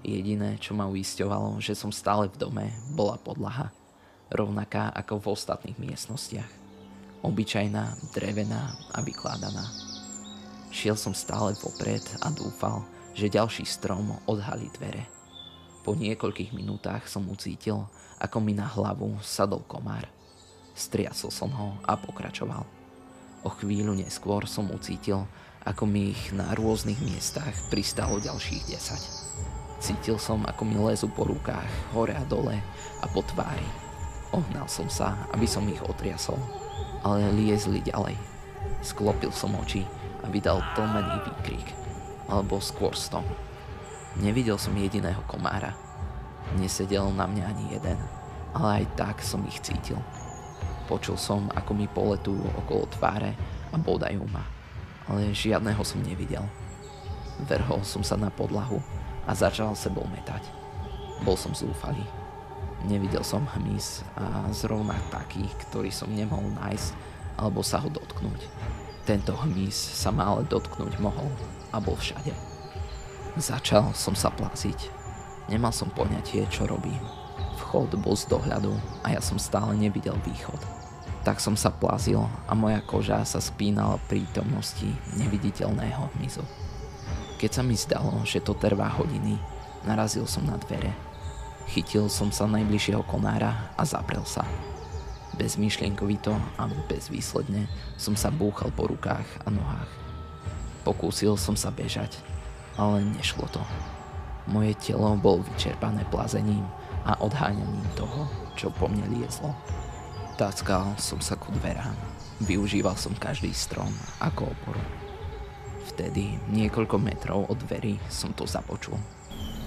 Jediné, 0.00 0.56
čo 0.58 0.72
ma 0.72 0.88
uisťovalo, 0.88 1.60
že 1.60 1.76
som 1.76 1.92
stále 1.92 2.32
v 2.32 2.40
dome, 2.40 2.66
bola 2.96 3.20
podlaha. 3.20 3.68
Rovnaká 4.32 4.96
ako 4.96 5.20
v 5.20 5.30
ostatných 5.30 5.78
miestnostiach. 5.78 6.50
Obyčajná, 7.20 8.16
drevená 8.16 8.76
a 8.92 9.04
vykladaná. 9.04 9.64
Šiel 10.72 10.98
som 10.98 11.12
stále 11.12 11.54
vopred 11.60 12.02
a 12.24 12.32
dúfal, 12.34 12.82
že 13.14 13.30
ďalší 13.30 13.62
strom 13.62 14.10
odhalí 14.26 14.68
dvere. 14.74 15.13
Po 15.84 15.92
niekoľkých 15.92 16.56
minútach 16.56 17.04
som 17.04 17.28
ucítil, 17.28 17.84
ako 18.16 18.40
mi 18.40 18.56
na 18.56 18.64
hlavu 18.64 19.20
sadol 19.20 19.60
komár. 19.68 20.08
Striasol 20.72 21.28
som 21.28 21.52
ho 21.52 21.76
a 21.84 21.92
pokračoval. 22.00 22.64
O 23.44 23.52
chvíľu 23.52 23.92
neskôr 23.92 24.48
som 24.48 24.72
ucítil, 24.72 25.28
ako 25.68 25.84
mi 25.84 26.16
ich 26.16 26.32
na 26.32 26.56
rôznych 26.56 26.96
miestach 27.04 27.52
pristalo 27.68 28.16
ďalších 28.16 28.64
10. 28.72 29.84
Cítil 29.84 30.16
som, 30.16 30.40
ako 30.48 30.64
mi 30.64 30.80
lezu 30.80 31.12
po 31.12 31.28
rukách, 31.28 31.68
hore 31.92 32.16
a 32.16 32.24
dole 32.24 32.56
a 33.04 33.06
po 33.12 33.20
tvári. 33.20 33.68
Ohnal 34.32 34.64
som 34.64 34.88
sa, 34.88 35.28
aby 35.36 35.44
som 35.44 35.68
ich 35.68 35.84
otriasol, 35.84 36.40
ale 37.04 37.28
liezli 37.36 37.84
ďalej. 37.84 38.16
Sklopil 38.80 39.28
som 39.36 39.52
oči 39.60 39.84
a 40.24 40.32
vydal 40.32 40.64
tlmený 40.72 41.28
výkrik, 41.28 41.76
alebo 42.32 42.56
skôr 42.56 42.96
stom. 42.96 43.28
Nevidel 44.14 44.54
som 44.54 44.78
jediného 44.78 45.18
komára. 45.26 45.74
Nesedel 46.54 47.10
na 47.10 47.26
mňa 47.26 47.44
ani 47.50 47.64
jeden, 47.74 47.98
ale 48.54 48.82
aj 48.82 48.84
tak 48.94 49.16
som 49.18 49.42
ich 49.42 49.58
cítil. 49.58 49.98
Počul 50.86 51.18
som, 51.18 51.50
ako 51.50 51.74
mi 51.74 51.90
poletujú 51.90 52.46
okolo 52.62 52.86
tváre 52.94 53.34
a 53.72 53.76
bodajú 53.80 54.22
ma, 54.30 54.46
ale 55.10 55.34
žiadného 55.34 55.82
som 55.82 55.98
nevidel. 55.98 56.46
Verhol 57.50 57.82
som 57.82 58.06
sa 58.06 58.14
na 58.14 58.30
podlahu 58.30 58.78
a 59.26 59.34
začal 59.34 59.74
sebou 59.74 60.06
metať. 60.06 60.46
Bol 61.26 61.34
som 61.34 61.50
zúfalý. 61.50 62.06
Nevidel 62.86 63.26
som 63.26 63.42
hmyz 63.42 64.06
a 64.14 64.46
zrovna 64.54 64.94
taký, 65.10 65.42
ktorý 65.66 65.90
som 65.90 66.12
nemohol 66.12 66.54
nájsť 66.62 66.88
alebo 67.40 67.66
sa 67.66 67.82
ho 67.82 67.90
dotknúť. 67.90 68.46
Tento 69.08 69.34
hmyz 69.34 69.74
sa 69.74 70.14
ma 70.14 70.30
ale 70.30 70.46
dotknúť 70.46 71.02
mohol 71.02 71.26
a 71.74 71.82
bol 71.82 71.98
všade. 71.98 72.53
Začal 73.34 73.90
som 73.98 74.14
sa 74.14 74.30
plaziť. 74.30 74.94
Nemal 75.50 75.74
som 75.74 75.90
poňatie, 75.90 76.46
čo 76.54 76.70
robím. 76.70 77.02
Vchod 77.58 77.98
bol 77.98 78.14
z 78.14 78.30
dohľadu 78.30 78.70
a 79.02 79.10
ja 79.10 79.18
som 79.18 79.42
stále 79.42 79.74
nevidel 79.74 80.14
východ. 80.22 80.62
Tak 81.26 81.42
som 81.42 81.58
sa 81.58 81.74
plazil 81.74 82.22
a 82.46 82.54
moja 82.54 82.78
koža 82.86 83.26
sa 83.26 83.42
spínala 83.42 83.98
prítomnosti 84.06 84.86
neviditeľného 85.18 86.14
hmyzu. 86.14 86.46
Keď 87.42 87.50
sa 87.50 87.66
mi 87.66 87.74
zdalo, 87.74 88.22
že 88.22 88.38
to 88.38 88.54
trvá 88.54 88.86
hodiny, 88.94 89.34
narazil 89.82 90.30
som 90.30 90.46
na 90.46 90.54
dvere. 90.54 90.94
Chytil 91.74 92.06
som 92.06 92.30
sa 92.30 92.46
najbližšieho 92.46 93.02
konára 93.02 93.74
a 93.74 93.82
zaprel 93.82 94.22
sa. 94.22 94.46
Bezmýšlienkovito 95.34 96.30
a 96.54 96.70
bezvýsledne 96.86 97.66
som 97.98 98.14
sa 98.14 98.30
búchal 98.30 98.70
po 98.70 98.86
rukách 98.86 99.26
a 99.42 99.50
nohách. 99.50 99.90
Pokúsil 100.86 101.34
som 101.34 101.58
sa 101.58 101.74
bežať, 101.74 102.20
ale 102.78 103.06
nešlo 103.18 103.46
to. 103.50 103.62
Moje 104.50 104.76
telo 104.76 105.16
bolo 105.16 105.46
vyčerpané 105.46 106.04
plazením 106.12 106.66
a 107.08 107.16
odháňaním 107.20 107.88
toho, 107.96 108.28
čo 108.56 108.68
po 108.68 108.88
mne 108.88 109.08
liezlo. 109.08 109.56
Tackal 110.34 110.98
som 110.98 111.22
sa 111.22 111.38
ku 111.38 111.54
dverám. 111.54 111.96
Využíval 112.42 112.98
som 112.98 113.14
každý 113.14 113.54
strom 113.54 113.88
ako 114.18 114.50
oporu. 114.50 114.82
Vtedy, 115.94 116.42
niekoľko 116.50 116.96
metrov 116.98 117.46
od 117.46 117.58
dverí, 117.70 118.02
som 118.10 118.34
to 118.34 118.42
započul. 118.42 118.98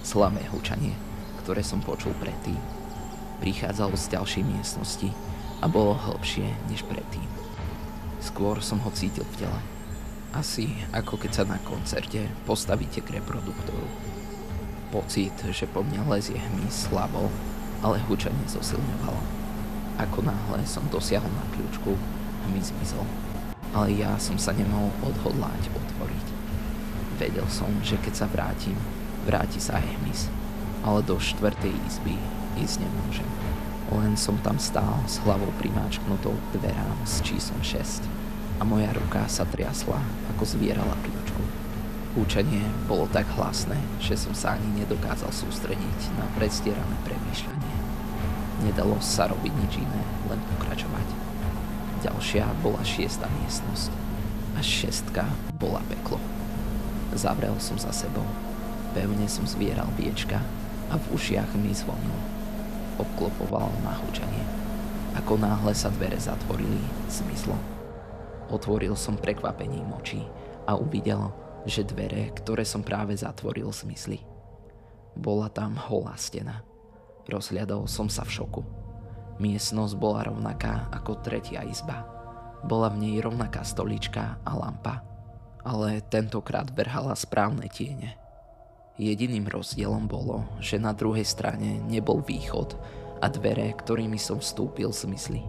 Slavé 0.04 0.44
hučanie, 0.52 0.92
ktoré 1.40 1.64
som 1.64 1.80
počul 1.80 2.12
predtým. 2.20 2.58
Prichádzalo 3.40 3.96
z 3.96 4.18
ďalšej 4.18 4.44
miestnosti 4.44 5.08
a 5.62 5.66
bolo 5.66 5.96
hĺbšie 5.96 6.46
než 6.68 6.84
predtým. 6.84 7.24
Skôr 8.20 8.60
som 8.60 8.82
ho 8.82 8.90
cítil 8.92 9.24
v 9.24 9.46
tele. 9.46 9.77
Asi 10.36 10.76
ako 10.92 11.16
keď 11.16 11.30
sa 11.32 11.44
na 11.48 11.56
koncerte 11.64 12.28
postavíte 12.44 13.00
k 13.00 13.16
reproduktoru. 13.16 13.88
Pocit, 14.92 15.32
že 15.48 15.64
po 15.64 15.80
mne 15.80 16.04
lezie 16.04 16.36
hmyz 16.36 16.92
slabol, 16.92 17.32
ale 17.80 17.96
hučanie 18.04 18.44
zosilňovalo. 18.44 19.20
Ako 19.96 20.20
náhle 20.20 20.60
som 20.68 20.84
dosiahol 20.92 21.32
na 21.32 21.44
kľúčku, 21.56 21.96
hmyz 22.44 22.76
zmizol. 22.76 23.08
Ale 23.72 23.96
ja 23.96 24.20
som 24.20 24.36
sa 24.36 24.52
nemohol 24.52 24.92
odhodlať 25.00 25.72
otvoriť. 25.72 26.26
Vedel 27.16 27.48
som, 27.48 27.72
že 27.80 27.96
keď 27.96 28.14
sa 28.14 28.26
vrátim, 28.28 28.76
vráti 29.24 29.60
sa 29.64 29.80
aj 29.80 29.88
hmyz. 29.96 30.28
Ale 30.84 31.08
do 31.08 31.16
štvrtej 31.16 31.72
izby 31.88 32.20
ísť 32.60 32.84
nemôžem. 32.84 33.28
Len 33.88 34.12
som 34.20 34.36
tam 34.44 34.60
stál 34.60 35.00
s 35.08 35.24
hlavou 35.24 35.48
primáčknutou 35.56 36.36
k 36.36 36.60
dverám 36.60 37.00
s 37.08 37.24
číslom 37.24 37.64
6 37.64 38.17
a 38.58 38.62
moja 38.66 38.90
ruka 38.90 39.22
sa 39.30 39.46
triasla, 39.46 40.02
ako 40.34 40.42
zvierala 40.42 40.98
kľúčku. 41.06 41.42
Húčanie 42.18 42.66
bolo 42.90 43.06
tak 43.06 43.30
hlasné, 43.38 43.78
že 44.02 44.18
som 44.18 44.34
sa 44.34 44.58
ani 44.58 44.82
nedokázal 44.82 45.30
sústrediť 45.30 46.00
na 46.18 46.26
predstierané 46.34 46.98
premýšľanie. 47.06 47.76
Nedalo 48.66 48.98
sa 48.98 49.30
robiť 49.30 49.54
nič 49.54 49.78
iné, 49.78 50.02
len 50.26 50.40
pokračovať. 50.58 51.06
Ďalšia 52.02 52.50
bola 52.58 52.82
šiesta 52.82 53.30
miestnosť 53.42 53.90
a 54.58 54.60
šestka 54.62 55.30
bola 55.62 55.78
peklo. 55.86 56.18
Zavrel 57.14 57.54
som 57.62 57.78
za 57.78 57.94
sebou. 57.94 58.26
Pevne 58.98 59.30
som 59.30 59.46
zvieral 59.46 59.86
viečka 59.94 60.42
a 60.90 60.98
v 60.98 61.04
ušiach 61.14 61.54
mi 61.54 61.70
zvonil. 61.70 62.18
Obklopoval 62.98 63.70
na 63.86 63.94
húčanie. 63.94 64.42
Ako 65.14 65.38
náhle 65.38 65.70
sa 65.70 65.90
dvere 65.94 66.18
zatvorili, 66.18 66.82
zmizlo. 67.06 67.77
Otvoril 68.48 68.96
som 68.96 69.20
prekvapením 69.20 69.92
očí 69.92 70.24
a 70.64 70.76
uvidel, 70.76 71.32
že 71.68 71.84
dvere, 71.84 72.32
ktoré 72.32 72.64
som 72.64 72.80
práve 72.80 73.12
zatvoril, 73.12 73.68
zmizli. 73.68 74.24
Bola 75.12 75.52
tam 75.52 75.76
holá 75.76 76.16
stena. 76.16 76.64
Rozhľadol 77.28 77.84
som 77.84 78.08
sa 78.08 78.24
v 78.24 78.40
šoku. 78.40 78.62
Miestnosť 79.36 79.94
bola 80.00 80.24
rovnaká 80.24 80.88
ako 80.88 81.20
tretia 81.20 81.60
izba. 81.68 82.08
Bola 82.64 82.88
v 82.88 83.04
nej 83.04 83.16
rovnaká 83.20 83.62
stolička 83.62 84.40
a 84.42 84.52
lampa, 84.56 85.04
ale 85.62 86.02
tentokrát 86.08 86.72
vrhala 86.72 87.14
správne 87.14 87.68
tiene. 87.68 88.18
Jediným 88.98 89.46
rozdielom 89.46 90.10
bolo, 90.10 90.42
že 90.58 90.80
na 90.80 90.90
druhej 90.90 91.22
strane 91.22 91.78
nebol 91.86 92.18
východ 92.18 92.74
a 93.22 93.30
dvere, 93.30 93.70
ktorými 93.78 94.18
som 94.18 94.42
vstúpil, 94.42 94.90
zmizli. 94.90 95.44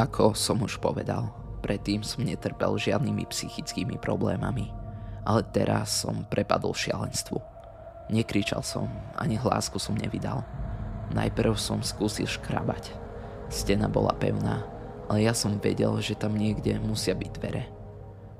Ako 0.00 0.32
som 0.32 0.64
už 0.64 0.80
povedal, 0.80 1.28
predtým 1.68 2.00
som 2.00 2.24
netrpel 2.24 2.80
žiadnymi 2.80 3.28
psychickými 3.28 4.00
problémami 4.00 4.88
ale 5.28 5.44
teraz 5.52 5.92
som 5.92 6.24
prepadol 6.24 6.72
šialenstvu. 6.72 7.36
Nekričal 8.08 8.64
som, 8.64 8.88
ani 9.12 9.36
hlásku 9.36 9.76
som 9.76 9.92
nevydal. 9.92 10.40
Najprv 11.12 11.52
som 11.60 11.84
skúsil 11.84 12.24
škrabať. 12.24 12.96
Stena 13.52 13.92
bola 13.92 14.16
pevná, 14.16 14.64
ale 15.12 15.28
ja 15.28 15.36
som 15.36 15.60
vedel, 15.60 16.00
že 16.00 16.16
tam 16.16 16.32
niekde 16.32 16.80
musia 16.80 17.12
byť 17.12 17.30
dvere. 17.36 17.68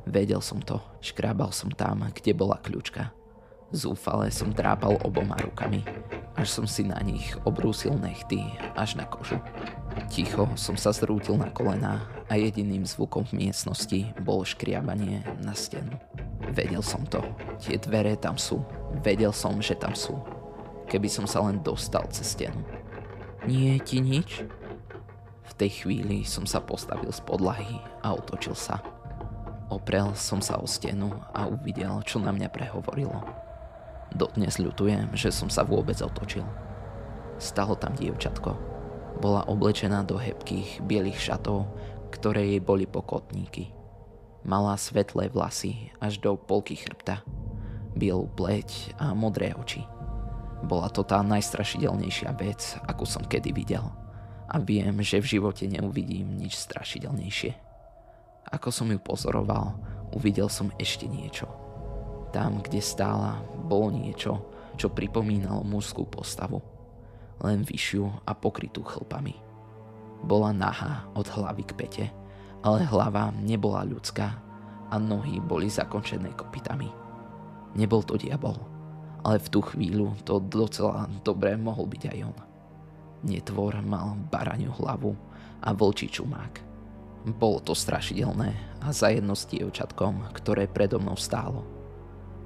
Vedel 0.09 0.41
som 0.41 0.65
to, 0.65 0.81
škrábal 1.05 1.53
som 1.53 1.69
tam, 1.69 2.09
kde 2.17 2.33
bola 2.33 2.57
kľúčka. 2.57 3.13
Zúfale 3.69 4.33
som 4.33 4.49
trápal 4.57 4.97
oboma 5.05 5.37
rukami, 5.45 5.85
až 6.41 6.49
som 6.49 6.65
si 6.65 6.89
na 6.89 6.97
nich 7.05 7.37
obrúsil 7.45 7.93
nechty 8.01 8.41
až 8.73 8.97
na 8.97 9.05
kožu. 9.05 9.37
Ticho 10.09 10.49
som 10.57 10.73
sa 10.73 10.89
zrútil 10.89 11.37
na 11.37 11.53
kolená 11.53 12.09
a 12.33 12.41
jediným 12.41 12.89
zvukom 12.89 13.29
v 13.29 13.45
miestnosti 13.45 14.09
bolo 14.25 14.41
škriabanie 14.41 15.21
na 15.45 15.53
stenu. 15.53 15.93
Vedel 16.57 16.81
som 16.81 17.05
to. 17.05 17.21
Tie 17.61 17.77
dvere 17.77 18.17
tam 18.17 18.41
sú. 18.41 18.65
Vedel 19.05 19.37
som, 19.37 19.61
že 19.61 19.77
tam 19.77 19.93
sú. 19.93 20.17
Keby 20.89 21.13
som 21.13 21.29
sa 21.29 21.45
len 21.45 21.61
dostal 21.61 22.09
cez 22.09 22.33
stenu. 22.33 22.65
Nie 23.45 23.77
ti 23.85 24.01
nič? 24.01 24.49
V 25.45 25.53
tej 25.61 25.85
chvíli 25.85 26.25
som 26.25 26.49
sa 26.49 26.65
postavil 26.65 27.13
z 27.13 27.21
podlahy 27.21 27.77
a 28.01 28.17
otočil 28.17 28.57
sa. 28.57 28.81
Oprel 29.69 30.17
som 30.17 30.41
sa 30.41 30.57
o 30.57 30.65
stenu 30.65 31.13
a 31.37 31.45
uvidel, 31.45 32.01
čo 32.09 32.17
na 32.17 32.33
mňa 32.33 32.49
prehovorilo. 32.49 33.48
Dodnes 34.15 34.57
ľutujem, 34.57 35.13
že 35.13 35.29
som 35.29 35.53
sa 35.53 35.65
vôbec 35.65 36.01
otočil. 36.01 36.45
Stalo 37.37 37.77
tam 37.77 37.93
dievčatko. 37.95 38.57
Bola 39.19 39.45
oblečená 39.47 40.07
do 40.07 40.17
hebkých 40.17 40.83
bielých 40.87 41.19
šatov, 41.19 41.69
ktoré 42.15 42.57
jej 42.57 42.63
boli 42.63 42.89
pokotníky. 42.89 43.75
Malá 44.47 44.79
svetlé 44.81 45.29
vlasy 45.29 45.93
až 46.01 46.23
do 46.23 46.39
polky 46.39 46.79
chrbta, 46.79 47.21
bielú 47.93 48.31
pleť 48.33 48.97
a 48.97 49.13
modré 49.13 49.53
oči. 49.53 49.85
Bola 50.65 50.89
to 50.91 51.05
tá 51.05 51.21
najstrašidelnejšia 51.23 52.31
vec, 52.39 52.81
akú 52.87 53.07
som 53.07 53.23
kedy 53.23 53.53
videl. 53.55 53.85
A 54.49 54.57
viem, 54.59 54.97
že 55.05 55.21
v 55.21 55.39
živote 55.39 55.69
neuvidím 55.69 56.41
nič 56.41 56.57
strašidelnejšie. 56.57 57.53
Ako 58.49 58.73
som 58.73 58.89
ju 58.89 58.97
pozoroval, 58.97 59.77
uvidel 60.17 60.49
som 60.49 60.73
ešte 60.81 61.05
niečo. 61.05 61.68
Tam, 62.31 62.61
kde 62.61 62.81
stála, 62.85 63.41
bolo 63.67 63.93
niečo, 63.93 64.45
čo 64.77 64.93
pripomínalo 64.93 65.65
mužskú 65.65 66.05
postavu. 66.07 66.61
Len 67.41 67.63
vyššiu 67.65 68.27
a 68.27 68.33
pokrytú 68.35 68.83
chlpami. 68.83 69.35
Bola 70.23 70.51
nahá 70.51 71.07
od 71.15 71.27
hlavy 71.31 71.63
k 71.63 71.73
pete 71.79 72.07
ale 72.63 72.83
hlava 72.87 73.31
nebola 73.39 73.87
ľudská 73.87 74.29
a 74.89 74.95
nohy 74.97 75.39
boli 75.39 75.69
zakončené 75.71 76.33
kopitami. 76.35 76.91
Nebol 77.77 78.03
to 78.03 78.19
diabol, 78.19 78.57
ale 79.23 79.39
v 79.39 79.49
tú 79.53 79.61
chvíľu 79.63 80.17
to 80.25 80.41
docela 80.43 81.07
dobre 81.23 81.55
mohol 81.55 81.87
byť 81.87 82.03
aj 82.09 82.19
on. 82.25 82.39
Netvor 83.29 83.83
mal 83.83 84.17
baraňu 84.31 84.73
hlavu 84.79 85.13
a 85.63 85.75
vlčí 85.75 86.09
čumák. 86.09 86.67
Bolo 87.37 87.61
to 87.61 87.75
strašidelné 87.75 88.81
a 88.81 88.95
za 88.95 89.11
jedno 89.11 89.35
s 89.35 89.45
dievčatkom, 89.51 90.33
ktoré 90.33 90.71
predo 90.71 91.03
mnou 91.03 91.19
stálo. 91.19 91.78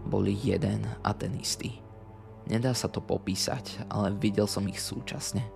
Boli 0.06 0.34
jeden 0.34 0.82
a 1.02 1.10
ten 1.14 1.34
istý. 1.38 1.78
Nedá 2.50 2.74
sa 2.74 2.90
to 2.90 2.98
popísať, 2.98 3.86
ale 3.86 4.10
videl 4.18 4.50
som 4.50 4.66
ich 4.66 4.82
súčasne. 4.82 5.46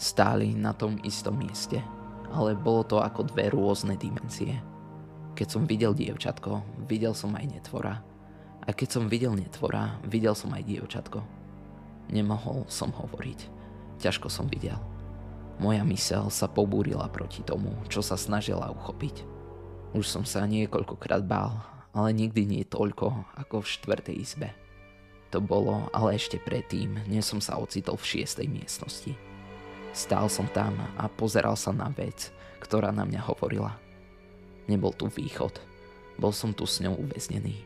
Stáli 0.00 0.56
na 0.56 0.72
tom 0.72 0.96
istom 1.04 1.36
mieste, 1.36 1.84
ale 2.32 2.56
bolo 2.56 2.80
to 2.86 2.96
ako 3.04 3.28
dve 3.28 3.52
rôzne 3.52 4.00
dimenzie. 4.00 4.56
Keď 5.36 5.46
som 5.48 5.68
videl 5.68 5.92
dievčatko, 5.92 6.64
videl 6.88 7.12
som 7.12 7.36
aj 7.36 7.44
netvora. 7.44 8.00
A 8.64 8.70
keď 8.72 8.88
som 8.88 9.04
videl 9.08 9.36
netvora, 9.36 10.00
videl 10.08 10.32
som 10.32 10.52
aj 10.56 10.64
dievčatko. 10.64 11.20
Nemohol 12.08 12.64
som 12.72 12.92
hovoriť. 12.92 13.40
Ťažko 14.00 14.32
som 14.32 14.48
videl. 14.48 14.76
Moja 15.60 15.84
mysel 15.84 16.32
sa 16.32 16.48
pobúrila 16.48 17.04
proti 17.12 17.44
tomu, 17.44 17.76
čo 17.92 18.00
sa 18.00 18.16
snažila 18.16 18.72
uchopiť. 18.72 19.28
Už 19.92 20.08
som 20.08 20.24
sa 20.24 20.48
niekoľkokrát 20.48 21.20
bál, 21.28 21.52
ale 21.94 22.14
nikdy 22.14 22.46
nie 22.46 22.62
toľko 22.62 23.26
ako 23.38 23.62
v 23.62 23.70
štvrtej 23.70 24.16
izbe. 24.16 24.48
To 25.30 25.38
bolo 25.38 25.86
ale 25.94 26.18
ešte 26.18 26.42
predtým, 26.42 27.06
než 27.06 27.30
som 27.30 27.38
sa 27.38 27.58
ocitol 27.58 27.94
v 27.98 28.18
šiestej 28.18 28.50
miestnosti. 28.50 29.14
Stál 29.94 30.30
som 30.30 30.46
tam 30.50 30.74
a 30.98 31.06
pozeral 31.10 31.54
sa 31.54 31.70
na 31.70 31.90
vec, 31.90 32.30
ktorá 32.62 32.90
na 32.90 33.06
mňa 33.06 33.22
hovorila. 33.26 33.78
Nebol 34.66 34.94
tu 34.94 35.10
východ, 35.10 35.58
bol 36.18 36.30
som 36.30 36.54
tu 36.54 36.66
s 36.66 36.78
ňou 36.82 36.94
uväznený. 36.98 37.62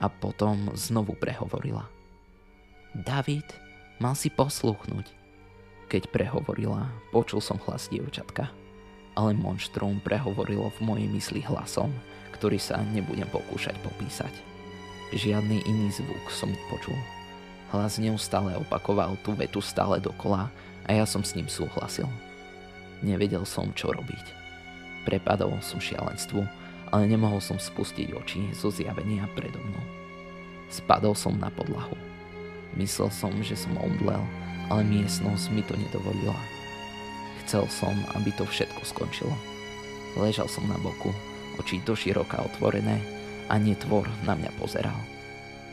A 0.00 0.08
potom 0.08 0.72
znovu 0.76 1.16
prehovorila. 1.16 1.88
David, 2.92 3.44
mal 4.00 4.12
si 4.12 4.28
posluchnúť. 4.28 5.08
Keď 5.88 6.08
prehovorila, 6.08 6.88
počul 7.12 7.44
som 7.44 7.60
hlas 7.68 7.88
dievčatka. 7.92 8.48
Ale 9.12 9.36
monštrum 9.36 10.00
prehovorilo 10.00 10.72
v 10.76 10.80
mojej 10.80 11.08
mysli 11.12 11.40
hlasom, 11.44 11.92
ktorý 12.42 12.58
sa 12.58 12.82
nebudem 12.90 13.30
pokúšať 13.30 13.78
popísať. 13.86 14.34
Žiadny 15.14 15.62
iný 15.62 15.94
zvuk 15.94 16.26
som 16.26 16.50
nepočul. 16.50 16.98
Hlas 17.70 18.02
neustále 18.02 18.58
opakoval 18.58 19.14
tú 19.22 19.30
vetu 19.38 19.62
stále 19.62 20.02
dokola 20.02 20.50
a 20.82 20.90
ja 20.90 21.06
som 21.06 21.22
s 21.22 21.38
ním 21.38 21.46
súhlasil. 21.46 22.10
Nevedel 22.98 23.46
som, 23.46 23.70
čo 23.78 23.94
robiť. 23.94 24.26
Prepadol 25.06 25.54
som 25.62 25.78
šialenstvu, 25.78 26.42
ale 26.90 27.06
nemohol 27.06 27.38
som 27.38 27.62
spustiť 27.62 28.10
oči 28.10 28.50
zo 28.58 28.74
zjavenia 28.74 29.30
predo 29.38 29.62
mnou. 29.62 29.86
Spadol 30.66 31.14
som 31.14 31.38
na 31.38 31.46
podlahu. 31.46 31.94
Myslel 32.74 33.14
som, 33.14 33.30
že 33.38 33.54
som 33.54 33.78
omdlel 33.78 34.26
ale 34.66 34.82
miestnosť 34.82 35.46
mi 35.54 35.62
to 35.62 35.78
nedovolila. 35.78 36.34
Chcel 37.46 37.70
som, 37.70 37.94
aby 38.18 38.34
to 38.34 38.42
všetko 38.42 38.82
skončilo. 38.82 39.34
Ležal 40.18 40.50
som 40.50 40.64
na 40.64 40.80
boku, 40.80 41.14
oči 41.62 41.78
do 41.86 41.94
široka 41.94 42.42
otvorené 42.42 42.98
a 43.46 43.54
netvor 43.54 44.10
na 44.26 44.34
mňa 44.34 44.50
pozeral. 44.58 44.98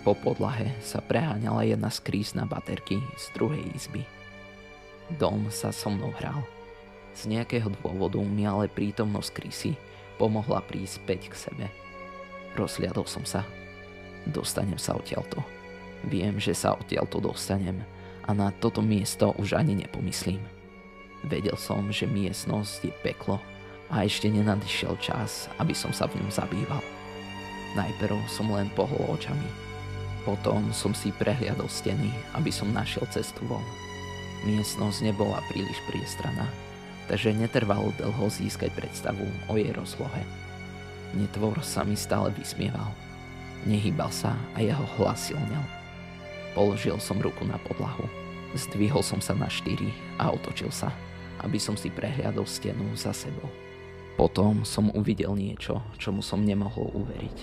Po 0.06 0.14
podlahe 0.14 0.70
sa 0.86 1.02
preháňala 1.02 1.66
jedna 1.66 1.90
skrýs 1.90 2.38
na 2.38 2.46
baterky 2.46 3.02
z 3.18 3.26
druhej 3.34 3.66
izby. 3.74 4.06
Dom 5.18 5.50
sa 5.50 5.74
so 5.74 5.90
mnou 5.90 6.14
hral. 6.22 6.46
Z 7.18 7.26
nejakého 7.26 7.74
dôvodu 7.82 8.22
mi 8.22 8.46
ale 8.46 8.70
prítomnosť 8.70 9.34
krysy 9.34 9.74
pomohla 10.22 10.62
prísť 10.62 11.02
späť 11.02 11.22
k 11.34 11.36
sebe. 11.50 11.66
Rozliadol 12.54 13.10
som 13.10 13.26
sa. 13.26 13.42
Dostanem 14.30 14.78
sa 14.78 14.94
odtiaľto. 14.94 15.42
Viem, 16.06 16.38
že 16.38 16.54
sa 16.54 16.78
odtiaľto 16.78 17.18
dostanem, 17.18 17.82
a 18.30 18.32
na 18.38 18.54
toto 18.54 18.86
miesto 18.86 19.34
už 19.42 19.58
ani 19.58 19.74
nepomyslím. 19.74 20.46
Vedel 21.26 21.58
som, 21.58 21.90
že 21.90 22.06
miestnosť 22.06 22.78
je 22.86 22.94
peklo 23.02 23.42
a 23.90 24.06
ešte 24.06 24.30
nenadišiel 24.30 24.98
čas, 25.02 25.50
aby 25.58 25.74
som 25.74 25.90
sa 25.90 26.06
v 26.06 26.22
ňom 26.22 26.30
zabýval. 26.30 26.82
Najprv 27.74 28.18
som 28.30 28.50
len 28.54 28.70
pohol 28.74 29.14
očami. 29.14 29.46
Potom 30.26 30.70
som 30.74 30.94
si 30.94 31.10
prehliadol 31.14 31.70
steny, 31.70 32.10
aby 32.38 32.54
som 32.54 32.70
našiel 32.70 33.06
cestu 33.10 33.46
von. 33.50 33.66
Miestnosť 34.46 35.04
nebola 35.04 35.42
príliš 35.50 35.78
priestraná, 35.90 36.46
takže 37.10 37.34
netrvalo 37.34 37.90
dlho 37.98 38.30
získať 38.30 38.70
predstavu 38.78 39.26
o 39.50 39.54
jej 39.58 39.74
rozlohe. 39.74 40.22
Netvor 41.18 41.58
sa 41.66 41.82
mi 41.82 41.98
stále 41.98 42.30
vysmieval. 42.38 42.94
Nehýbal 43.66 44.14
sa 44.14 44.38
a 44.54 44.62
jeho 44.62 44.86
hlas 45.02 45.34
silnel. 45.34 45.66
Položil 46.54 46.98
som 47.02 47.18
ruku 47.18 47.44
na 47.44 47.58
podlahu. 47.66 48.06
Zdvihol 48.54 49.06
som 49.06 49.22
sa 49.22 49.38
na 49.38 49.50
štyri 49.50 49.94
a 50.18 50.34
otočil 50.34 50.74
sa, 50.74 50.90
aby 51.42 51.62
som 51.62 51.78
si 51.78 51.94
prehliadol 51.94 52.50
stenu 52.50 52.86
za 52.98 53.14
sebou. 53.14 53.50
Potom 54.20 54.68
som 54.68 54.92
uvidel 54.92 55.32
niečo, 55.40 55.80
čomu 55.96 56.20
som 56.20 56.44
nemohol 56.44 56.92
uveriť. 56.92 57.38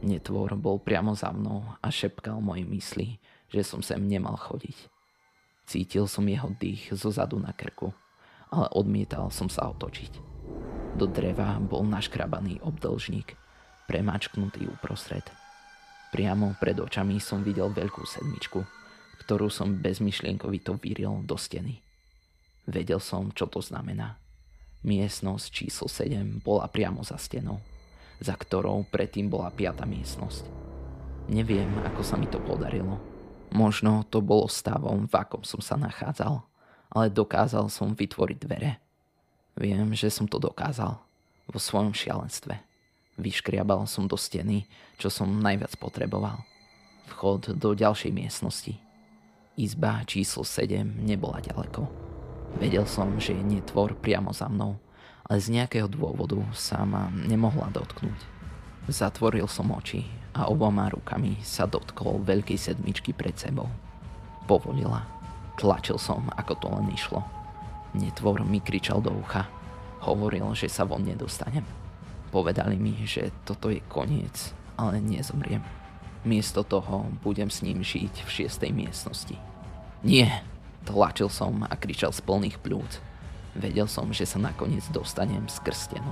Netvor 0.00 0.56
bol 0.56 0.80
priamo 0.80 1.12
za 1.12 1.28
mnou 1.28 1.76
a 1.76 1.86
šepkal 1.92 2.40
moje 2.40 2.64
mysli, 2.64 3.20
že 3.52 3.60
som 3.60 3.84
sem 3.84 4.00
nemal 4.00 4.40
chodiť. 4.40 4.88
Cítil 5.68 6.08
som 6.08 6.24
jeho 6.24 6.48
dých 6.56 6.88
zo 6.96 7.12
zadu 7.12 7.36
na 7.36 7.52
krku, 7.52 7.92
ale 8.48 8.72
odmietal 8.72 9.28
som 9.28 9.52
sa 9.52 9.68
otočiť. 9.68 10.16
Do 10.96 11.04
dreva 11.04 11.60
bol 11.60 11.84
naškrabaný 11.84 12.64
obdlžník, 12.64 13.36
premačknutý 13.84 14.72
uprostred– 14.72 15.28
Priamo 16.10 16.58
pred 16.58 16.74
očami 16.74 17.22
som 17.22 17.46
videl 17.46 17.70
veľkú 17.70 18.02
sedmičku, 18.02 18.58
ktorú 19.22 19.46
som 19.46 19.78
bezmyšlienkovito 19.78 20.74
vyril 20.82 21.22
do 21.22 21.38
steny. 21.38 21.78
Vedel 22.66 22.98
som, 22.98 23.30
čo 23.30 23.46
to 23.46 23.62
znamená. 23.62 24.18
Miestnosť 24.80 25.46
číslo 25.52 25.92
7 25.92 26.40
bola 26.40 26.64
priamo 26.64 27.04
za 27.04 27.20
stenou, 27.20 27.60
za 28.16 28.32
ktorou 28.32 28.88
predtým 28.88 29.28
bola 29.28 29.52
piata 29.52 29.84
miestnosť. 29.84 30.48
Neviem, 31.28 31.68
ako 31.84 32.00
sa 32.00 32.16
mi 32.16 32.24
to 32.24 32.40
podarilo. 32.40 32.96
Možno 33.52 34.08
to 34.08 34.24
bolo 34.24 34.48
stavom, 34.48 35.04
v 35.04 35.14
akom 35.20 35.44
som 35.44 35.60
sa 35.60 35.76
nachádzal, 35.76 36.40
ale 36.88 37.12
dokázal 37.12 37.68
som 37.68 37.92
vytvoriť 37.92 38.38
dvere. 38.40 38.80
Viem, 39.60 39.92
že 39.92 40.08
som 40.08 40.24
to 40.24 40.40
dokázal 40.40 40.96
vo 41.44 41.58
svojom 41.60 41.92
šialenstve. 41.92 42.56
Vyškriabal 43.20 43.84
som 43.84 44.08
do 44.08 44.16
steny, 44.16 44.64
čo 44.96 45.12
som 45.12 45.28
najviac 45.28 45.76
potreboval. 45.76 46.40
Vchod 47.12 47.52
do 47.52 47.76
ďalšej 47.76 48.16
miestnosti. 48.16 48.80
Izba 49.60 50.08
číslo 50.08 50.40
7 50.40 51.04
nebola 51.04 51.44
ďaleko. 51.44 52.09
Vedel 52.58 52.88
som, 52.88 53.14
že 53.20 53.36
je 53.36 53.42
netvor 53.44 53.94
priamo 53.94 54.34
za 54.34 54.50
mnou, 54.50 54.80
ale 55.30 55.38
z 55.38 55.54
nejakého 55.54 55.86
dôvodu 55.86 56.42
sa 56.50 56.82
ma 56.82 57.06
nemohla 57.12 57.70
dotknúť. 57.70 58.18
Zatvoril 58.90 59.46
som 59.46 59.70
oči 59.70 60.02
a 60.34 60.50
oboma 60.50 60.90
rukami 60.90 61.38
sa 61.46 61.70
dotkol 61.70 62.18
veľkej 62.26 62.58
sedmičky 62.58 63.14
pred 63.14 63.38
sebou. 63.38 63.70
Povolila. 64.50 65.06
Tlačil 65.54 66.00
som, 66.00 66.26
ako 66.34 66.52
to 66.58 66.66
len 66.72 66.90
išlo. 66.90 67.22
Netvor 67.94 68.42
mi 68.42 68.58
kričal 68.58 68.98
do 68.98 69.14
ucha. 69.14 69.46
Hovoril, 70.02 70.50
že 70.56 70.66
sa 70.66 70.82
von 70.82 71.06
nedostanem. 71.06 71.62
Povedali 72.34 72.78
mi, 72.78 72.96
že 73.06 73.34
toto 73.46 73.68
je 73.70 73.82
koniec, 73.86 74.54
ale 74.74 74.98
nezomriem. 74.98 75.62
Miesto 76.22 76.66
toho 76.66 77.10
budem 77.20 77.50
s 77.50 77.62
ním 77.62 77.82
žiť 77.82 78.24
v 78.24 78.30
šiestej 78.30 78.70
miestnosti. 78.72 79.36
Nie, 80.00 80.42
tlačil 80.90 81.30
som 81.30 81.62
a 81.62 81.74
kričal 81.78 82.10
z 82.10 82.18
plných 82.26 82.58
pľúc. 82.58 82.98
Vedel 83.54 83.86
som, 83.86 84.10
že 84.10 84.26
sa 84.26 84.42
nakoniec 84.42 84.82
dostanem 84.90 85.46
z 85.46 85.62
krstenu. 85.62 86.10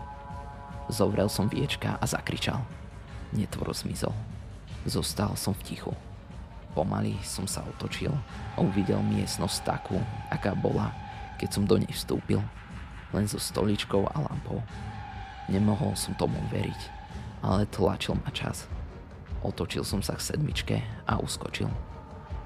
Zovrel 0.87 1.27
som 1.27 1.51
viečka 1.51 1.99
a 1.99 2.05
zakričal. 2.07 2.63
Netvor 3.35 3.75
zmizol. 3.75 4.15
Zostal 4.87 5.35
som 5.35 5.53
v 5.53 5.75
tichu. 5.75 5.93
Pomaly 6.79 7.19
som 7.27 7.51
sa 7.51 7.67
otočil 7.67 8.15
a 8.55 8.59
uvidel 8.63 9.03
miestnosť 9.03 9.59
takú, 9.67 9.99
aká 10.31 10.55
bola, 10.55 10.95
keď 11.43 11.49
som 11.51 11.67
do 11.67 11.75
nej 11.75 11.91
vstúpil. 11.91 12.39
Len 13.11 13.27
so 13.27 13.43
stoličkou 13.43 14.07
a 14.07 14.17
lampou. 14.23 14.63
Nemohol 15.51 15.99
som 15.99 16.15
tomu 16.15 16.39
veriť, 16.55 16.81
ale 17.43 17.67
tlačil 17.67 18.15
ma 18.21 18.31
čas. 18.31 18.71
Otočil 19.43 19.83
som 19.83 20.05
sa 20.05 20.15
k 20.15 20.23
sedmičke 20.23 20.77
a 21.09 21.19
uskočil. 21.19 21.67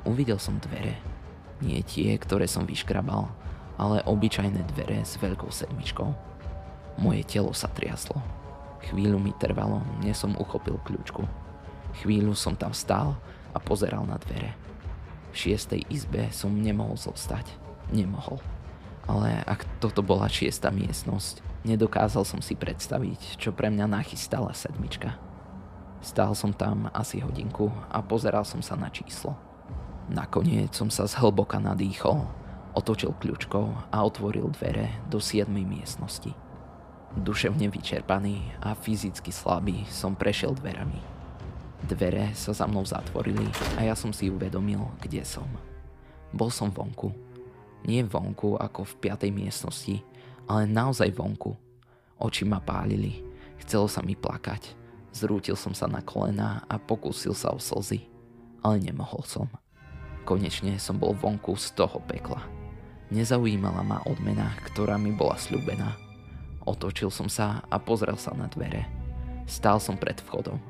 Uvidel 0.08 0.38
som 0.40 0.56
dvere. 0.58 0.96
Nie 1.62 1.86
tie, 1.86 2.18
ktoré 2.18 2.50
som 2.50 2.66
vyškrabal, 2.66 3.30
ale 3.78 4.02
obyčajné 4.02 4.66
dvere 4.74 5.06
s 5.06 5.14
veľkou 5.22 5.48
sedmičkou. 5.48 6.10
Moje 6.98 7.22
telo 7.24 7.54
sa 7.54 7.70
triaslo. 7.70 8.18
Chvíľu 8.90 9.22
mi 9.22 9.30
trvalo, 9.38 9.80
než 10.02 10.18
som 10.18 10.34
uchopil 10.34 10.76
kľúčku. 10.82 11.22
Chvíľu 12.02 12.34
som 12.34 12.58
tam 12.58 12.74
stál 12.74 13.14
a 13.54 13.62
pozeral 13.62 14.02
na 14.02 14.18
dvere. 14.18 14.58
V 15.30 15.48
šiestej 15.48 15.86
izbe 15.86 16.28
som 16.34 16.50
nemohol 16.50 16.98
zostať. 16.98 17.46
Nemohol. 17.94 18.42
Ale 19.06 19.38
ak 19.46 19.66
toto 19.78 20.02
bola 20.02 20.26
šiesta 20.26 20.74
miestnosť, 20.74 21.42
nedokázal 21.62 22.26
som 22.26 22.42
si 22.42 22.58
predstaviť, 22.58 23.38
čo 23.38 23.54
pre 23.54 23.70
mňa 23.70 23.86
nachystala 23.86 24.50
sedmička. 24.50 25.14
Stál 26.02 26.34
som 26.34 26.50
tam 26.50 26.90
asi 26.90 27.22
hodinku 27.22 27.70
a 27.86 28.02
pozeral 28.02 28.42
som 28.42 28.58
sa 28.58 28.74
na 28.74 28.90
číslo. 28.90 29.38
Nakoniec 30.10 30.74
som 30.74 30.90
sa 30.90 31.06
zhlboka 31.06 31.62
nadýchol, 31.62 32.26
otočil 32.74 33.14
kľúčkou 33.22 33.94
a 33.94 33.96
otvoril 34.02 34.50
dvere 34.58 34.90
do 35.06 35.22
7. 35.22 35.46
miestnosti. 35.46 36.34
Duševne 37.12 37.70
vyčerpaný 37.70 38.40
a 38.64 38.74
fyzicky 38.74 39.30
slabý 39.30 39.84
som 39.86 40.18
prešiel 40.18 40.56
dverami. 40.58 40.98
Dvere 41.86 42.34
sa 42.34 42.50
za 42.50 42.66
mnou 42.66 42.82
zatvorili 42.82 43.46
a 43.78 43.86
ja 43.86 43.94
som 43.94 44.10
si 44.10 44.26
uvedomil, 44.26 44.80
kde 44.98 45.22
som. 45.22 45.46
Bol 46.34 46.50
som 46.50 46.72
vonku. 46.72 47.12
Nie 47.84 48.02
vonku 48.02 48.58
ako 48.58 48.88
v 48.88 48.98
piatej 49.06 49.30
miestnosti, 49.30 50.00
ale 50.48 50.66
naozaj 50.66 51.14
vonku. 51.14 51.54
Oči 52.18 52.42
ma 52.48 52.58
pálili, 52.58 53.22
chcelo 53.62 53.86
sa 53.86 54.02
mi 54.02 54.18
plakať. 54.18 54.74
Zrútil 55.12 55.54
som 55.58 55.76
sa 55.76 55.84
na 55.84 56.00
kolená 56.00 56.64
a 56.66 56.80
pokúsil 56.80 57.36
sa 57.36 57.52
o 57.52 57.60
slzy, 57.60 58.08
ale 58.64 58.80
nemohol 58.80 59.20
som. 59.28 59.50
Konečne 60.22 60.78
som 60.78 61.02
bol 61.02 61.18
vonku 61.18 61.58
z 61.58 61.74
toho 61.74 61.98
pekla. 62.06 62.38
Nezaujímala 63.10 63.82
ma 63.82 63.98
odmena, 64.06 64.54
ktorá 64.70 64.94
mi 64.96 65.10
bola 65.10 65.34
sľúbená. 65.34 65.98
Otočil 66.62 67.10
som 67.10 67.26
sa 67.26 67.66
a 67.66 67.76
pozrel 67.82 68.14
sa 68.14 68.30
na 68.32 68.46
dvere. 68.46 68.86
Stál 69.50 69.82
som 69.82 69.98
pred 69.98 70.16
vchodom. 70.22 70.62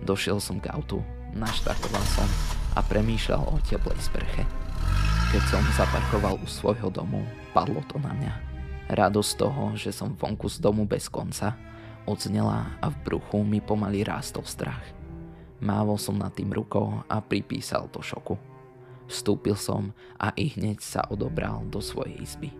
Došiel 0.00 0.40
som 0.40 0.56
k 0.56 0.72
autu, 0.72 1.04
naštartoval 1.36 2.02
som 2.08 2.24
a 2.72 2.80
premýšľal 2.80 3.44
o 3.44 3.60
teplej 3.60 4.00
sprche. 4.00 4.42
Keď 5.28 5.42
som 5.52 5.60
zaparkoval 5.76 6.40
u 6.40 6.46
svojho 6.48 6.88
domu, 6.88 7.20
padlo 7.52 7.84
to 7.92 8.00
na 8.00 8.16
mňa. 8.16 8.34
Radosť 8.88 9.32
toho, 9.36 9.76
že 9.76 9.92
som 9.92 10.16
vonku 10.16 10.48
z 10.48 10.64
domu 10.64 10.88
bez 10.88 11.12
konca, 11.12 11.52
odznela 12.08 12.80
a 12.80 12.88
v 12.88 12.96
bruchu 13.04 13.44
mi 13.44 13.60
pomaly 13.60 14.00
rástol 14.00 14.48
strach. 14.48 14.80
Mávol 15.60 16.00
som 16.00 16.16
nad 16.16 16.32
tým 16.32 16.48
rukou 16.48 17.04
a 17.04 17.20
pripísal 17.20 17.92
to 17.92 18.00
šoku. 18.00 18.47
Vstúpil 19.08 19.56
som 19.56 19.96
a 20.20 20.36
i 20.36 20.52
hneď 20.52 20.84
sa 20.84 21.00
odobral 21.08 21.64
do 21.72 21.80
svojej 21.80 22.20
izby. 22.20 22.52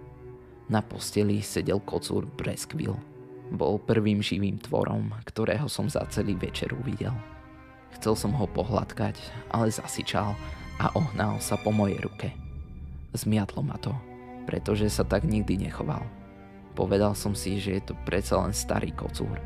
Na 0.69 0.81
posteli 0.81 1.45
sedel 1.45 1.81
kocúr 1.85 2.25
Breskvil. 2.25 2.97
Bol 3.53 3.81
prvým 3.81 4.21
živým 4.25 4.61
tvorom, 4.61 5.13
ktorého 5.25 5.69
som 5.69 5.89
za 5.89 6.05
celý 6.09 6.37
večer 6.37 6.73
uvidel. 6.73 7.13
Chcel 7.97 8.17
som 8.17 8.33
ho 8.37 8.45
pohľadkať, 8.49 9.17
ale 9.53 9.73
zasičal 9.73 10.37
a 10.81 10.87
ohnal 10.97 11.41
sa 11.41 11.57
po 11.57 11.73
mojej 11.73 12.01
ruke. 12.01 12.33
Zmiatlo 13.17 13.65
ma 13.65 13.81
to, 13.81 13.93
pretože 14.45 14.93
sa 14.93 15.05
tak 15.05 15.25
nikdy 15.25 15.57
nechoval. 15.69 16.05
Povedal 16.77 17.17
som 17.17 17.33
si, 17.33 17.57
že 17.57 17.81
je 17.81 17.93
to 17.93 17.95
predsa 18.05 18.39
len 18.39 18.53
starý 18.53 18.93
kocúr. 18.93 19.41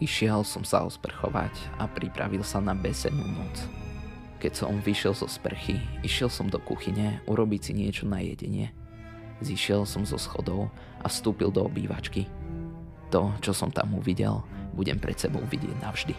Išiel 0.00 0.46
som 0.46 0.64
sa 0.64 0.86
osprchovať 0.86 1.52
a 1.76 1.84
pripravil 1.84 2.40
sa 2.40 2.62
na 2.62 2.72
besenú 2.72 3.20
noc. 3.20 3.56
Keď 4.40 4.52
som 4.56 4.80
vyšiel 4.80 5.12
zo 5.12 5.28
sprchy, 5.28 5.84
išiel 6.00 6.32
som 6.32 6.48
do 6.48 6.56
kuchyne 6.56 7.20
urobiť 7.28 7.60
si 7.60 7.72
niečo 7.76 8.08
na 8.08 8.24
jedenie. 8.24 8.72
Zišiel 9.44 9.84
som 9.84 10.08
zo 10.08 10.16
schodov 10.16 10.72
a 11.04 11.12
vstúpil 11.12 11.52
do 11.52 11.68
obývačky. 11.68 12.24
To, 13.12 13.36
čo 13.44 13.52
som 13.52 13.68
tam 13.68 14.00
uvidel, 14.00 14.40
budem 14.72 14.96
pred 14.96 15.20
sebou 15.20 15.44
vidieť 15.44 15.76
navždy. 15.84 16.16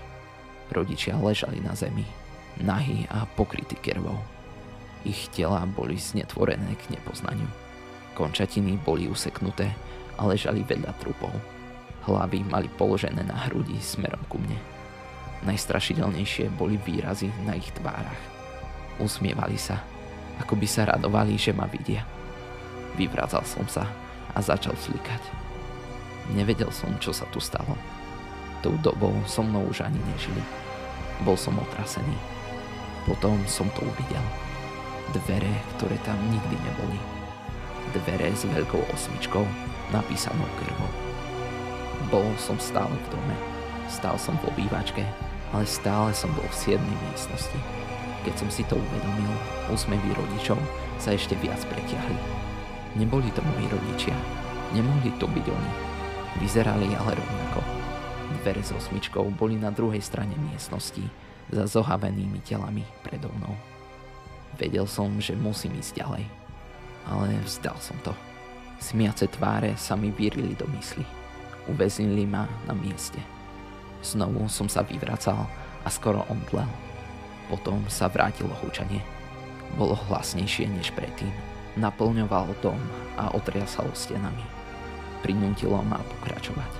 Rodičia 0.69 1.17
ležali 1.17 1.65
na 1.65 1.73
zemi, 1.73 2.05
nahý 2.61 3.09
a 3.09 3.25
pokrytí 3.25 3.73
krvou. 3.81 4.21
Ich 5.01 5.33
tela 5.33 5.65
boli 5.65 5.97
znetvorené 5.97 6.77
k 6.77 6.93
nepoznaniu. 6.93 7.49
Končatiny 8.13 8.77
boli 8.85 9.09
useknuté 9.09 9.73
a 10.21 10.29
ležali 10.29 10.61
vedľa 10.61 10.93
trupov. 11.01 11.33
Hlavy 12.05 12.45
mali 12.45 12.69
položené 12.77 13.25
na 13.25 13.49
hrudi 13.49 13.81
smerom 13.81 14.21
ku 14.29 14.37
mne. 14.37 14.80
Najstrašidelnejšie 15.41 16.53
boli 16.53 16.77
výrazy 16.77 17.33
na 17.41 17.57
ich 17.57 17.73
tvárach. 17.73 18.21
Usmievali 19.01 19.57
sa, 19.57 19.81
ako 20.37 20.53
by 20.53 20.67
sa 20.69 20.85
radovali, 20.93 21.33
že 21.33 21.49
ma 21.49 21.65
vidia. 21.65 22.05
Vyvracal 22.93 23.41
som 23.41 23.65
sa 23.65 23.89
a 24.33 24.39
začal 24.39 24.77
slikať. 24.77 25.21
Nevedel 26.37 26.69
som, 26.69 26.93
čo 27.01 27.09
sa 27.09 27.25
tu 27.33 27.41
stalo. 27.41 27.73
Tou 28.61 28.77
dobou 28.85 29.17
so 29.25 29.41
mnou 29.41 29.65
už 29.65 29.81
ani 29.81 29.97
nežili. 30.13 30.43
Bol 31.25 31.33
som 31.33 31.57
otrasený. 31.57 32.13
Potom 33.09 33.41
som 33.49 33.65
to 33.73 33.81
uvidel. 33.81 34.25
Dvere, 35.17 35.49
ktoré 35.75 35.97
tam 36.05 36.21
nikdy 36.29 36.53
neboli. 36.61 37.01
Dvere 37.97 38.29
s 38.29 38.45
veľkou 38.45 38.85
osmičkou, 38.93 39.41
napísanou 39.89 40.45
krvou. 40.61 40.91
Bol 42.13 42.29
som 42.37 42.61
stále 42.61 42.93
v 42.93 43.07
dome. 43.09 43.35
Stál 43.89 44.21
som 44.21 44.37
v 44.45 44.53
obývačke 44.53 45.30
ale 45.51 45.67
stále 45.67 46.11
som 46.15 46.31
bol 46.35 46.47
v 46.47 46.75
7. 46.75 46.79
miestnosti. 46.79 47.59
Keď 48.23 48.33
som 48.37 48.49
si 48.53 48.63
to 48.67 48.77
uvedomil, 48.77 49.33
úsmevy 49.73 50.13
rodičov 50.13 50.59
sa 51.01 51.15
ešte 51.15 51.33
viac 51.41 51.59
pretiahli. 51.67 52.17
Neboli 52.99 53.31
to 53.31 53.41
moji 53.41 53.65
rodičia, 53.71 54.15
nemohli 54.75 55.11
to 55.17 55.25
byť 55.25 55.45
oni. 55.47 55.71
Vyzerali 56.39 56.87
ale 56.95 57.17
rovnako. 57.17 57.61
Dvere 58.41 58.63
s 58.63 58.71
osmičkou 58.71 59.27
boli 59.35 59.59
na 59.59 59.73
druhej 59.73 59.99
strane 59.99 60.33
miestnosti, 60.39 61.03
za 61.51 61.67
zohavenými 61.67 62.39
telami 62.47 62.87
predo 63.03 63.27
mnou. 63.35 63.51
Vedel 64.55 64.87
som, 64.87 65.19
že 65.19 65.35
musím 65.35 65.75
ísť 65.79 65.99
ďalej, 65.99 66.23
ale 67.11 67.35
vzdal 67.43 67.75
som 67.83 67.99
to. 68.07 68.15
Smiace 68.79 69.27
tváre 69.29 69.75
sa 69.75 69.99
mi 69.99 70.09
vyrili 70.09 70.55
do 70.55 70.65
mysli. 70.73 71.03
Uväznili 71.69 72.25
ma 72.25 72.47
na 72.65 72.73
mieste. 72.73 73.19
Znovu 74.01 74.49
som 74.49 74.65
sa 74.65 74.81
vyvracal 74.81 75.45
a 75.85 75.89
skoro 75.89 76.25
omdlel. 76.25 76.67
Potom 77.49 77.85
sa 77.85 78.09
vrátilo 78.09 78.53
húčanie. 78.65 79.05
Bolo 79.77 79.93
hlasnejšie 80.09 80.67
než 80.73 80.89
predtým. 80.97 81.31
Naplňoval 81.77 82.57
dom 82.59 82.79
a 83.15 83.31
otriasalo 83.31 83.93
stenami. 83.93 84.43
Prinútilo 85.21 85.79
ma 85.85 86.01
pokračovať. 86.17 86.71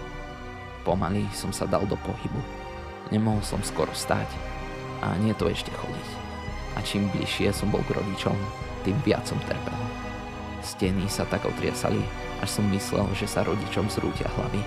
Pomaly 0.81 1.29
som 1.31 1.53
sa 1.53 1.69
dal 1.69 1.86
do 1.86 1.95
pohybu. 2.01 2.41
Nemohol 3.13 3.45
som 3.45 3.62
skoro 3.62 3.93
stať 3.93 4.27
a 5.05 5.13
nie 5.21 5.36
to 5.38 5.45
ešte 5.45 5.69
chodiť. 5.69 6.10
A 6.73 6.79
čím 6.81 7.05
bližšie 7.13 7.53
som 7.53 7.69
bol 7.69 7.84
k 7.86 7.93
rodičom, 7.93 8.34
tým 8.81 8.97
viac 9.05 9.27
som 9.27 9.38
trpel. 9.45 9.77
Steny 10.62 11.05
sa 11.05 11.27
tak 11.27 11.45
otriasali, 11.45 12.01
až 12.41 12.49
som 12.49 12.65
myslel, 12.71 13.05
že 13.13 13.29
sa 13.29 13.45
rodičom 13.45 13.91
zrútia 13.91 14.29
hlavy. 14.38 14.62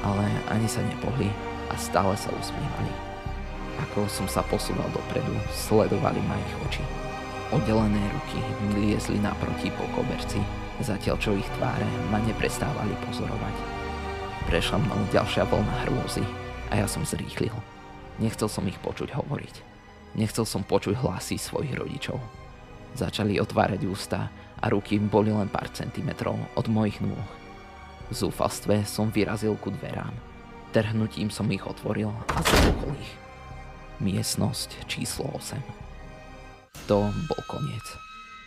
Ale 0.00 0.26
ani 0.52 0.68
sa 0.68 0.84
nepohli 0.84 1.28
a 1.70 1.74
stále 1.78 2.18
sa 2.18 2.28
usmievali. 2.34 2.90
Ako 3.88 4.04
som 4.10 4.26
sa 4.28 4.44
posúval 4.44 4.86
dopredu, 4.92 5.32
sledovali 5.54 6.20
ma 6.26 6.36
ich 6.36 6.54
oči. 6.68 6.84
Oddelené 7.50 8.02
ruky 8.12 8.38
mi 8.62 8.92
liezli 8.92 9.18
naproti 9.18 9.72
po 9.74 9.86
koberci, 9.96 10.38
zatiaľ 10.84 11.16
čo 11.18 11.34
ich 11.34 11.48
tváre 11.58 11.86
ma 12.12 12.20
neprestávali 12.22 12.94
pozorovať. 13.08 13.56
Prešla 14.46 14.78
mnou 14.82 15.00
ďalšia 15.14 15.48
vlna 15.48 15.74
hrôzy 15.86 16.22
a 16.70 16.82
ja 16.82 16.86
som 16.86 17.06
zrýchlil. 17.06 17.54
Nechcel 18.20 18.50
som 18.50 18.68
ich 18.68 18.76
počuť 18.78 19.16
hovoriť. 19.16 19.54
Nechcel 20.18 20.44
som 20.44 20.66
počuť 20.66 20.98
hlasy 21.00 21.40
svojich 21.40 21.74
rodičov. 21.74 22.18
Začali 22.98 23.38
otvárať 23.38 23.86
ústa 23.86 24.28
a 24.60 24.66
ruky 24.68 24.98
boli 24.98 25.30
len 25.30 25.48
pár 25.48 25.70
centimetrov 25.72 26.36
od 26.58 26.66
mojich 26.68 26.98
nôh. 27.00 27.26
V 28.10 28.12
zúfalstve 28.12 28.82
som 28.84 29.08
vyrazil 29.08 29.54
ku 29.56 29.70
dverám 29.70 30.29
Trhnutím 30.70 31.34
som 31.34 31.50
ich 31.50 31.66
otvoril 31.66 32.14
a 32.30 32.38
zabuchol 32.46 32.94
ich. 32.94 33.12
Miestnosť 33.98 34.86
číslo 34.86 35.26
8. 35.34 35.58
To 36.86 37.10
bol 37.10 37.42
koniec. 37.50 37.82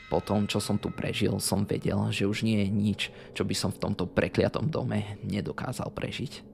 Po 0.07 0.23
tom, 0.23 0.47
čo 0.47 0.63
som 0.63 0.79
tu 0.79 0.87
prežil, 0.87 1.35
som 1.43 1.67
vedel, 1.67 1.99
že 2.15 2.23
už 2.23 2.47
nie 2.47 2.63
je 2.63 2.69
nič, 2.71 3.01
čo 3.35 3.43
by 3.43 3.51
som 3.51 3.75
v 3.75 3.83
tomto 3.83 4.07
prekliatom 4.07 4.71
dome 4.71 5.19
nedokázal 5.19 5.91
prežiť. 5.91 6.47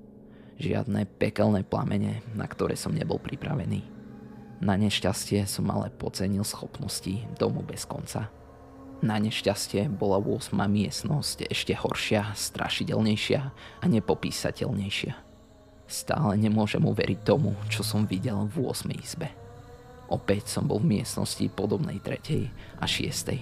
Žiadne 0.58 1.06
pekelné 1.22 1.62
plamene, 1.62 2.26
na 2.34 2.50
ktoré 2.50 2.74
som 2.74 2.90
nebol 2.90 3.22
pripravený. 3.22 3.86
Na 4.66 4.74
nešťastie 4.74 5.46
som 5.46 5.70
ale 5.70 5.94
pocenil 5.94 6.50
schopnosti 6.50 7.30
domu 7.38 7.62
bez 7.62 7.86
konca. 7.86 8.34
Na 9.06 9.22
nešťastie 9.22 9.86
bola 9.86 10.18
8. 10.18 10.50
miestnosť 10.66 11.46
ešte 11.46 11.78
horšia, 11.78 12.34
strašidelnejšia 12.34 13.42
a 13.54 13.86
nepopísateľnejšia. 13.86 15.29
Stále 15.90 16.38
nemôžem 16.38 16.86
uveriť 16.86 17.26
tomu, 17.26 17.58
čo 17.66 17.82
som 17.82 18.06
videl 18.06 18.46
v 18.46 18.62
8. 18.62 18.94
izbe. 18.94 19.34
Opäť 20.06 20.54
som 20.54 20.70
bol 20.70 20.78
v 20.78 21.02
miestnosti 21.02 21.42
podobnej 21.50 21.98
tretej 21.98 22.54
a 22.78 22.86
šiestej, 22.86 23.42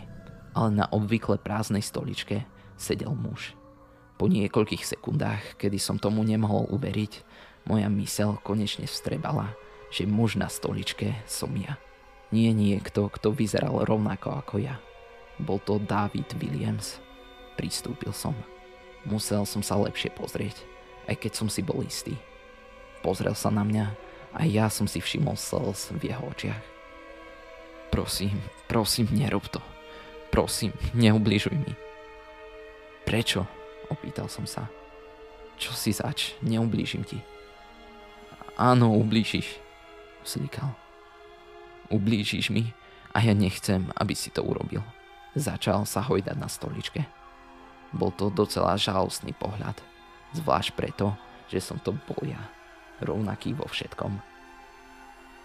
ale 0.56 0.70
na 0.72 0.88
obvykle 0.88 1.44
prázdnej 1.44 1.84
stoličke 1.84 2.48
sedel 2.80 3.12
muž. 3.12 3.52
Po 4.16 4.32
niekoľkých 4.32 4.88
sekundách, 4.88 5.60
kedy 5.60 5.76
som 5.76 6.00
tomu 6.00 6.24
nemohol 6.24 6.72
uveriť, 6.72 7.28
moja 7.68 7.92
mysel 7.92 8.40
konečne 8.40 8.88
vstrebala, 8.88 9.52
že 9.92 10.08
muž 10.08 10.40
na 10.40 10.48
stoličke 10.48 11.20
som 11.28 11.52
ja. 11.52 11.76
Nie 12.32 12.56
niekto, 12.56 13.12
kto 13.12 13.36
vyzeral 13.36 13.84
rovnako 13.84 14.40
ako 14.40 14.56
ja. 14.64 14.80
Bol 15.36 15.60
to 15.68 15.84
David 15.84 16.32
Williams. 16.40 17.04
Pristúpil 17.60 18.16
som. 18.16 18.36
Musel 19.04 19.44
som 19.44 19.60
sa 19.60 19.76
lepšie 19.76 20.16
pozrieť, 20.16 20.64
aj 21.12 21.16
keď 21.28 21.32
som 21.36 21.48
si 21.52 21.60
bol 21.60 21.84
istý. 21.84 22.16
Pozrel 23.02 23.34
sa 23.38 23.54
na 23.54 23.64
mňa 23.64 23.86
a 24.38 24.42
ja 24.46 24.70
som 24.70 24.86
si 24.86 25.02
všimol 25.02 25.38
slz 25.38 25.98
v 25.98 26.14
jeho 26.14 26.24
očiach. 26.28 26.64
Prosím, 27.90 28.38
prosím, 28.68 29.08
nerob 29.16 29.48
to. 29.48 29.64
Prosím, 30.30 30.76
neubližuj 30.94 31.56
mi. 31.56 31.74
Prečo? 33.08 33.48
Opýtal 33.88 34.28
som 34.28 34.44
sa. 34.44 34.68
Čo 35.56 35.72
si 35.72 35.96
zač? 35.96 36.36
Neublížim 36.44 37.08
ti. 37.08 37.24
Áno, 38.60 38.94
ublížiš, 39.00 39.58
slíkal. 40.28 40.76
Ublížiš 41.88 42.52
mi 42.52 42.76
a 43.16 43.24
ja 43.24 43.32
nechcem, 43.32 43.88
aby 43.96 44.12
si 44.12 44.30
to 44.30 44.44
urobil. 44.44 44.84
Začal 45.38 45.88
sa 45.88 46.04
hojdať 46.04 46.36
na 46.36 46.52
stoličke. 46.52 47.08
Bol 47.96 48.12
to 48.12 48.28
docela 48.28 48.76
žalostný 48.76 49.32
pohľad, 49.38 49.80
zvlášť 50.36 50.76
preto, 50.76 51.16
že 51.48 51.64
som 51.64 51.80
to 51.80 51.96
bol 52.04 52.20
ja, 52.28 52.42
rovnaký 53.02 53.54
vo 53.54 53.66
všetkom. 53.70 54.18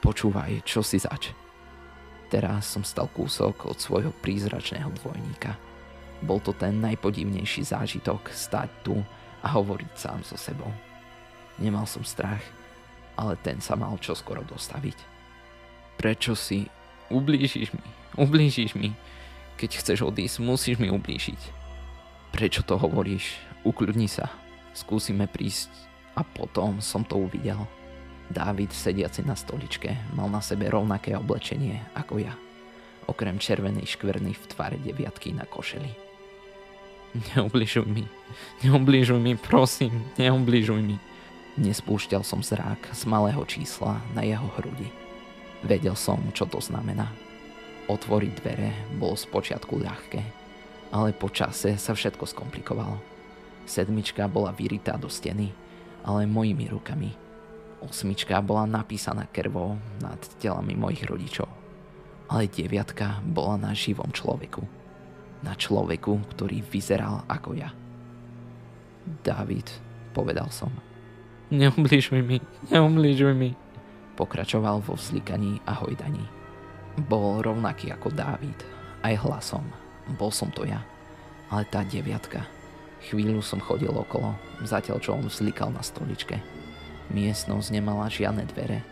Počúvaj, 0.02 0.66
čo 0.66 0.82
si 0.82 0.98
zač. 0.98 1.30
Teraz 2.32 2.72
som 2.72 2.82
stal 2.82 3.12
kúsok 3.12 3.68
od 3.68 3.78
svojho 3.78 4.10
prízračného 4.24 4.88
dvojníka. 4.98 5.54
Bol 6.24 6.40
to 6.40 6.56
ten 6.56 6.80
najpodivnejší 6.80 7.66
zážitok 7.66 8.32
stať 8.32 8.70
tu 8.82 8.96
a 9.42 9.46
hovoriť 9.52 9.92
sám 9.94 10.20
so 10.24 10.38
sebou. 10.38 10.70
Nemal 11.60 11.84
som 11.84 12.02
strach, 12.02 12.40
ale 13.18 13.36
ten 13.42 13.60
sa 13.60 13.76
mal 13.76 13.94
čoskoro 14.00 14.40
dostaviť. 14.48 14.96
Prečo 16.00 16.32
si... 16.32 16.66
Ublížiš 17.12 17.76
mi, 17.76 17.88
ublížiš 18.16 18.72
mi. 18.72 18.96
Keď 19.60 19.70
chceš 19.84 20.00
odísť, 20.00 20.40
musíš 20.40 20.80
mi 20.80 20.88
ublížiť. 20.88 21.36
Prečo 22.32 22.64
to 22.64 22.80
hovoríš? 22.80 23.36
Ukľudni 23.68 24.08
sa. 24.08 24.32
Skúsime 24.72 25.28
prísť. 25.28 25.91
A 26.12 26.20
potom 26.20 26.80
som 26.84 27.04
to 27.04 27.16
uvidel. 27.16 27.64
Dávid 28.32 28.72
sediaci 28.72 29.24
na 29.24 29.36
stoličke 29.36 29.92
mal 30.16 30.28
na 30.28 30.40
sebe 30.40 30.68
rovnaké 30.68 31.16
oblečenie 31.16 31.84
ako 31.92 32.20
ja. 32.20 32.32
Okrem 33.08 33.36
červenej 33.36 33.88
škvrny 33.96 34.32
v 34.32 34.44
tvare 34.48 34.76
deviatky 34.80 35.34
na 35.36 35.44
košeli. 35.44 35.92
Neubližuj 37.12 37.84
mi, 37.84 38.08
neubližuj 38.64 39.20
mi, 39.20 39.36
prosím, 39.36 40.00
neubližuj 40.16 40.80
mi. 40.80 40.96
Nespúšťal 41.60 42.24
som 42.24 42.40
zrák 42.40 42.88
z 42.96 43.04
malého 43.04 43.44
čísla 43.44 44.00
na 44.16 44.24
jeho 44.24 44.48
hrudi. 44.56 44.88
Vedel 45.60 45.92
som, 45.92 46.16
čo 46.32 46.48
to 46.48 46.64
znamená. 46.64 47.12
Otvoriť 47.92 48.32
dvere 48.40 48.72
bolo 48.96 49.12
spočiatku 49.12 49.76
ľahké, 49.76 50.22
ale 50.96 51.12
po 51.12 51.28
čase 51.28 51.76
sa 51.76 51.92
všetko 51.92 52.24
skomplikovalo. 52.24 52.96
Sedmička 53.68 54.24
bola 54.32 54.56
vyritá 54.56 54.96
do 54.96 55.12
steny, 55.12 55.52
ale 56.02 56.26
mojimi 56.26 56.68
rukami. 56.68 57.10
Osmička 57.82 58.38
bola 58.42 58.66
napísaná 58.66 59.26
krvou 59.30 59.74
nad 59.98 60.18
telami 60.38 60.78
mojich 60.78 61.02
rodičov. 61.06 61.50
Ale 62.30 62.46
deviatka 62.46 63.18
bola 63.26 63.58
na 63.58 63.70
živom 63.74 64.08
človeku. 64.14 64.62
Na 65.42 65.58
človeku, 65.58 66.22
ktorý 66.34 66.62
vyzeral 66.62 67.26
ako 67.26 67.58
ja. 67.58 67.74
David, 69.26 69.66
povedal 70.14 70.46
som. 70.54 70.70
Neubližuj 71.50 72.22
mi, 72.22 72.38
neubližuj 72.70 73.34
mi. 73.34 73.58
Pokračoval 74.14 74.78
vo 74.86 74.94
vzlikaní 74.94 75.58
a 75.66 75.82
hojdaní. 75.82 76.22
Bol 77.10 77.42
rovnaký 77.42 77.90
ako 77.90 78.14
Dávid, 78.14 78.56
aj 79.02 79.14
hlasom, 79.26 79.66
bol 80.14 80.30
som 80.30 80.52
to 80.54 80.62
ja. 80.62 80.80
Ale 81.50 81.66
tá 81.68 81.82
deviatka. 81.84 82.46
Chvíľu 83.10 83.42
som 83.42 83.58
chodil 83.58 83.90
okolo, 83.90 84.38
zatiaľ 84.62 84.98
čo 85.02 85.18
on 85.18 85.26
vzlikal 85.26 85.74
na 85.74 85.82
stoličke. 85.82 86.38
Miestnosť 87.10 87.74
nemala 87.74 88.06
žiadne 88.06 88.46
dvere 88.54 88.86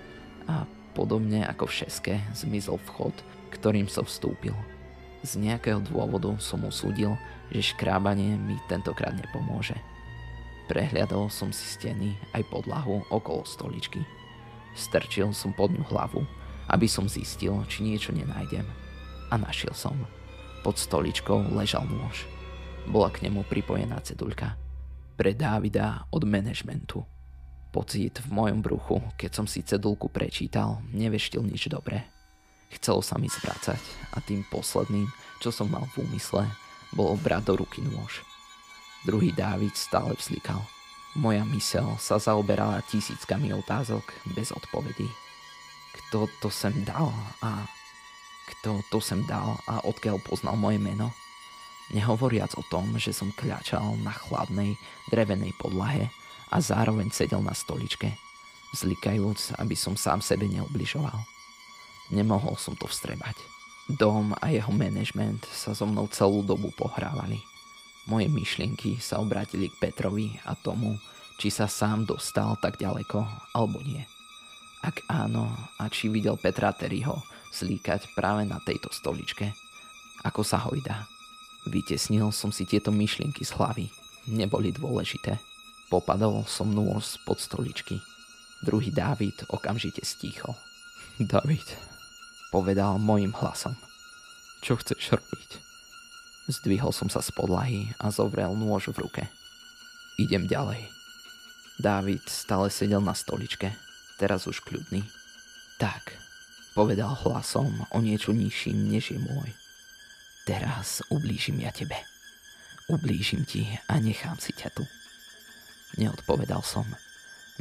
a 0.51 0.67
podobne 0.93 1.47
ako 1.47 1.71
v 1.71 1.75
zmizol 2.35 2.83
vchod, 2.91 3.15
ktorým 3.55 3.87
som 3.87 4.03
vstúpil. 4.03 4.53
Z 5.23 5.39
nejakého 5.39 5.79
dôvodu 5.85 6.33
som 6.43 6.65
usúdil, 6.67 7.15
že 7.53 7.77
škrábanie 7.77 8.35
mi 8.41 8.59
tentokrát 8.67 9.15
nepomôže. 9.15 9.77
Prehliadol 10.67 11.29
som 11.31 11.51
si 11.51 11.67
steny 11.67 12.15
aj 12.35 12.47
podlahu 12.51 13.03
okolo 13.11 13.43
stoličky. 13.47 14.03
Strčil 14.75 15.35
som 15.35 15.51
pod 15.51 15.75
ňu 15.75 15.83
hlavu, 15.91 16.23
aby 16.71 16.87
som 16.87 17.11
zistil, 17.11 17.59
či 17.67 17.83
niečo 17.83 18.15
nenájdem. 18.15 18.65
A 19.31 19.35
našiel 19.39 19.75
som. 19.75 19.99
Pod 20.63 20.79
stoličkou 20.79 21.53
ležal 21.55 21.87
nôž. 21.91 22.40
Bola 22.89 23.13
k 23.13 23.29
nemu 23.29 23.45
pripojená 23.45 24.01
ceduľka. 24.01 24.57
Pre 25.19 25.31
Dávida 25.37 26.09
od 26.09 26.25
manažmentu. 26.25 27.05
Pocit 27.69 28.25
v 28.25 28.29
mojom 28.33 28.65
bruchu, 28.65 29.03
keď 29.21 29.31
som 29.37 29.47
si 29.47 29.61
cedulku 29.61 30.09
prečítal, 30.09 30.81
neveštil 30.91 31.45
nič 31.45 31.69
dobré. 31.69 32.09
Chcelo 32.71 33.03
sa 33.03 33.19
mi 33.19 33.27
zvracať 33.27 33.83
a 34.15 34.23
tým 34.23 34.47
posledným, 34.49 35.11
čo 35.43 35.51
som 35.51 35.69
mal 35.69 35.85
v 35.93 36.07
úmysle, 36.07 36.47
bolo 36.95 37.19
brať 37.19 37.53
do 37.53 37.55
ruky 37.61 37.83
nôž. 37.83 38.23
Druhý 39.05 39.35
Dávid 39.35 39.75
stále 39.75 40.15
vzlikal. 40.15 40.63
Moja 41.19 41.43
mysel 41.51 41.99
sa 41.99 42.23
zaoberala 42.23 42.87
tisíckami 42.87 43.51
otázok 43.51 44.07
bez 44.39 44.55
odpovedí. 44.55 45.09
Kto 45.91 46.31
to 46.39 46.49
sem 46.53 46.87
dal 46.87 47.11
a 47.43 47.67
kto 48.51 48.83
to 48.91 48.99
sem 49.03 49.23
dal 49.27 49.59
a 49.67 49.83
odkiaľ 49.87 50.23
poznal 50.23 50.55
moje 50.55 50.79
meno. 50.79 51.11
Nehovoriac 51.91 52.55
o 52.55 52.63
tom, 52.71 52.95
že 53.03 53.11
som 53.11 53.35
kľačal 53.35 53.99
na 54.07 54.15
chladnej, 54.15 54.79
drevenej 55.11 55.51
podlahe 55.59 56.07
a 56.55 56.63
zároveň 56.63 57.11
sedel 57.11 57.43
na 57.43 57.51
stoličke, 57.51 58.15
zlikajúc, 58.79 59.59
aby 59.59 59.75
som 59.75 59.99
sám 59.99 60.23
sebe 60.23 60.47
neubližoval. 60.47 61.19
Nemohol 62.15 62.55
som 62.59 62.79
to 62.79 62.87
vstrebať. 62.87 63.35
Dom 63.91 64.39
a 64.39 64.55
jeho 64.55 64.71
management 64.71 65.47
sa 65.51 65.75
so 65.75 65.83
mnou 65.83 66.07
celú 66.15 66.47
dobu 66.47 66.71
pohrávali. 66.79 67.43
Moje 68.07 68.31
myšlienky 68.31 69.03
sa 69.03 69.19
obrátili 69.19 69.67
k 69.67 69.79
Petrovi 69.83 70.39
a 70.47 70.55
tomu, 70.55 70.95
či 71.43 71.51
sa 71.51 71.67
sám 71.67 72.07
dostal 72.07 72.55
tak 72.63 72.79
ďaleko, 72.79 73.19
alebo 73.55 73.83
nie. 73.83 74.03
Ak 74.81 75.03
áno, 75.11 75.51
a 75.77 75.91
či 75.91 76.07
videl 76.07 76.39
Petra 76.39 76.71
Terryho, 76.71 77.19
slíkať 77.51 78.15
práve 78.15 78.47
na 78.47 78.63
tejto 78.63 78.95
stoličke. 78.95 79.51
Ako 80.23 80.47
sa 80.47 80.63
hojda. 80.63 81.20
Vytesnil 81.69 82.33
som 82.33 82.49
si 82.49 82.65
tieto 82.65 82.89
myšlienky 82.89 83.45
z 83.45 83.53
hlavy. 83.57 83.87
Neboli 84.31 84.73
dôležité. 84.73 85.37
Popadol 85.93 86.47
som 86.47 86.71
nôž 86.71 87.21
pod 87.27 87.43
stoličky. 87.43 88.01
Druhý 88.65 88.95
Dávid 88.95 89.45
okamžite 89.51 90.05
stíchol. 90.05 90.57
David, 91.21 91.67
povedal 92.55 92.97
mojim 92.97 93.35
hlasom. 93.37 93.77
Čo 94.65 94.81
chceš 94.81 95.17
robiť? 95.17 95.51
Zdvihol 96.49 96.93
som 96.93 97.13
sa 97.13 97.21
z 97.21 97.33
podlahy 97.33 97.93
a 98.01 98.09
zovrel 98.09 98.57
nôž 98.57 98.93
v 98.93 99.07
ruke. 99.07 99.23
Idem 100.21 100.49
ďalej. 100.49 100.89
Dávid 101.81 102.25
stále 102.29 102.69
sedel 102.69 103.01
na 103.01 103.17
stoličke, 103.17 103.73
teraz 104.21 104.45
už 104.45 104.61
kľudný. 104.61 105.01
Tak, 105.81 106.21
Povedal 106.71 107.19
hlasom 107.27 107.83
o 107.91 107.99
niečo 107.99 108.31
nižším 108.31 108.95
než 108.95 109.11
je 109.11 109.19
môj. 109.19 109.51
Teraz 110.51 110.99
ublížim 111.15 111.63
ja 111.63 111.71
tebe. 111.71 111.95
Ublížim 112.91 113.47
ti 113.47 113.71
a 113.87 114.03
nechám 114.03 114.35
si 114.43 114.51
ťa 114.51 114.75
tu. 114.75 114.83
Neodpovedal 115.95 116.59
som. 116.67 116.83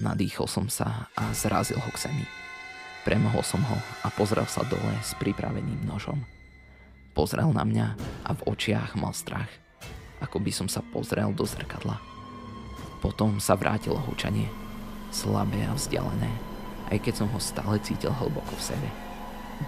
Nadýchol 0.02 0.49
som 0.49 0.65
sa 0.73 1.06
a 1.13 1.30
zrazil 1.38 1.78
ho 1.78 1.89
k 1.93 2.10
zemi. 2.10 2.25
Premohol 3.06 3.45
som 3.45 3.62
ho 3.62 3.78
a 4.02 4.10
pozrel 4.10 4.49
sa 4.49 4.65
dole 4.65 4.89
s 5.06 5.13
pripraveným 5.21 5.86
nožom. 5.86 6.25
Pozrel 7.13 7.54
na 7.54 7.62
mňa 7.62 7.88
a 8.25 8.34
v 8.34 8.58
očiach 8.58 8.97
mal 8.97 9.13
strach, 9.13 9.54
ako 10.17 10.41
by 10.41 10.49
som 10.49 10.65
sa 10.65 10.82
pozrel 10.82 11.30
do 11.30 11.45
zrkadla. 11.45 12.02
Potom 13.06 13.38
sa 13.38 13.54
vrátilo 13.54 14.02
hučanie, 14.02 14.49
slabé 15.13 15.62
a 15.69 15.78
vzdialené, 15.78 16.34
aj 16.89 16.97
keď 17.06 17.13
som 17.21 17.30
ho 17.30 17.38
stále 17.38 17.78
cítil 17.86 18.17
hlboko 18.17 18.58
v 18.58 18.65
sebe. 18.73 18.89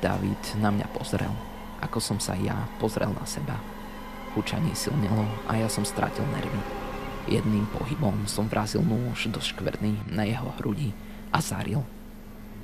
David 0.01 0.41
na 0.57 0.73
mňa 0.73 0.89
pozrel, 0.89 1.50
ako 1.81 1.97
som 1.99 2.17
sa 2.21 2.37
ja 2.37 2.69
pozrel 2.77 3.09
na 3.11 3.25
seba. 3.25 3.57
Hučanie 4.37 4.71
silnilo 4.77 5.27
a 5.49 5.59
ja 5.59 5.67
som 5.67 5.83
strátil 5.83 6.23
nervy. 6.31 6.61
Jedným 7.27 7.67
pohybom 7.69 8.25
som 8.25 8.47
vrazil 8.47 8.81
nôž 8.81 9.29
do 9.29 9.37
škvrny 9.37 10.09
na 10.09 10.25
jeho 10.25 10.49
hrudi 10.61 10.95
a 11.29 11.43
zaril. 11.43 11.83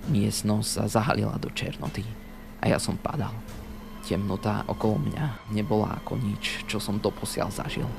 Miestnosť 0.08 0.70
sa 0.70 0.84
zahalila 0.88 1.36
do 1.38 1.52
černoty 1.52 2.08
a 2.64 2.72
ja 2.72 2.80
som 2.80 2.96
padal. 2.96 3.36
Temnota 4.08 4.64
okolo 4.72 5.04
mňa 5.04 5.52
nebola 5.52 6.00
ako 6.00 6.16
nič, 6.16 6.64
čo 6.64 6.80
som 6.80 6.96
doposiaľ 6.96 7.52
zažil. 7.52 7.90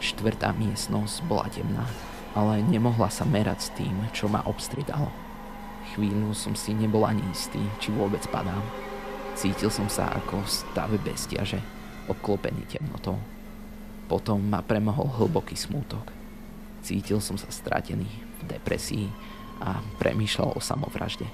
Štvrtá 0.00 0.56
miestnosť 0.56 1.20
bola 1.28 1.44
temná, 1.52 1.84
ale 2.32 2.64
nemohla 2.64 3.12
sa 3.12 3.28
merať 3.28 3.58
s 3.60 3.68
tým, 3.76 3.92
čo 4.16 4.26
ma 4.26 4.40
obstridalo. 4.48 5.12
Chvíľu 5.92 6.32
som 6.32 6.56
si 6.56 6.72
nebol 6.72 7.04
ani 7.04 7.22
istý, 7.30 7.60
či 7.78 7.92
vôbec 7.92 8.24
padám. 8.32 8.64
Cítil 9.34 9.66
som 9.66 9.90
sa 9.90 10.14
ako 10.14 10.46
v 10.46 10.48
stave 10.48 10.96
bestiaže, 11.02 11.58
obklopený 12.06 12.70
temnotou. 12.70 13.18
Potom 14.06 14.38
ma 14.38 14.62
premohol 14.62 15.10
hlboký 15.10 15.58
smútok. 15.58 16.06
Cítil 16.86 17.18
som 17.18 17.34
sa 17.34 17.50
stratený, 17.50 18.06
v 18.38 18.42
depresii 18.46 19.10
a 19.58 19.82
premýšľal 19.98 20.54
o 20.54 20.60
samovražde. 20.62 21.26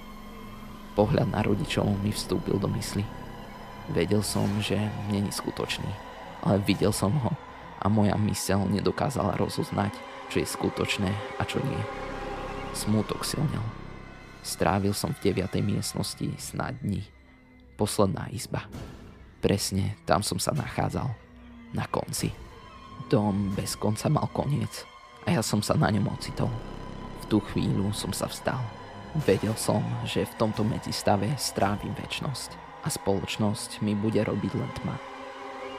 Pohľad 0.96 1.28
na 1.28 1.44
rodičov 1.44 1.86
mi 2.00 2.14
vstúpil 2.14 2.56
do 2.56 2.72
mysli. 2.72 3.04
Vedel 3.90 4.22
som, 4.22 4.46
že 4.62 4.78
není 5.10 5.28
skutočný, 5.34 5.90
ale 6.46 6.62
videl 6.62 6.94
som 6.94 7.10
ho 7.10 7.32
a 7.80 7.86
moja 7.90 8.14
mysel 8.30 8.64
nedokázala 8.70 9.36
rozoznať, 9.36 9.92
čo 10.30 10.40
je 10.40 10.46
skutočné 10.46 11.10
a 11.36 11.42
čo 11.42 11.58
nie. 11.60 11.82
Smútok 12.70 13.26
silnel. 13.26 13.64
Strávil 14.40 14.94
som 14.94 15.12
v 15.12 15.34
9. 15.36 15.58
miestnosti 15.60 16.30
snad 16.38 16.78
dní. 16.80 17.02
Posledná 17.80 18.28
izba. 18.28 18.68
Presne 19.40 19.96
tam 20.04 20.20
som 20.20 20.36
sa 20.36 20.52
nachádzal. 20.52 21.08
Na 21.72 21.88
konci. 21.88 22.28
Dom 23.08 23.56
bez 23.56 23.72
konca 23.72 24.12
mal 24.12 24.28
koniec 24.36 24.84
a 25.24 25.32
ja 25.32 25.40
som 25.40 25.64
sa 25.64 25.80
na 25.80 25.88
ňom 25.88 26.12
ocitol. 26.12 26.52
V 27.24 27.32
tú 27.32 27.40
chvíľu 27.40 27.88
som 27.96 28.12
sa 28.12 28.28
vstal. 28.28 28.60
Vedel 29.24 29.56
som, 29.56 29.80
že 30.04 30.28
v 30.28 30.36
tomto 30.36 30.60
medzistave 30.60 31.32
strávim 31.40 31.96
väčnosť 31.96 32.52
a 32.84 32.92
spoločnosť 32.92 33.80
mi 33.80 33.96
bude 33.96 34.20
robiť 34.20 34.52
len 34.52 34.70
tma. 34.76 35.00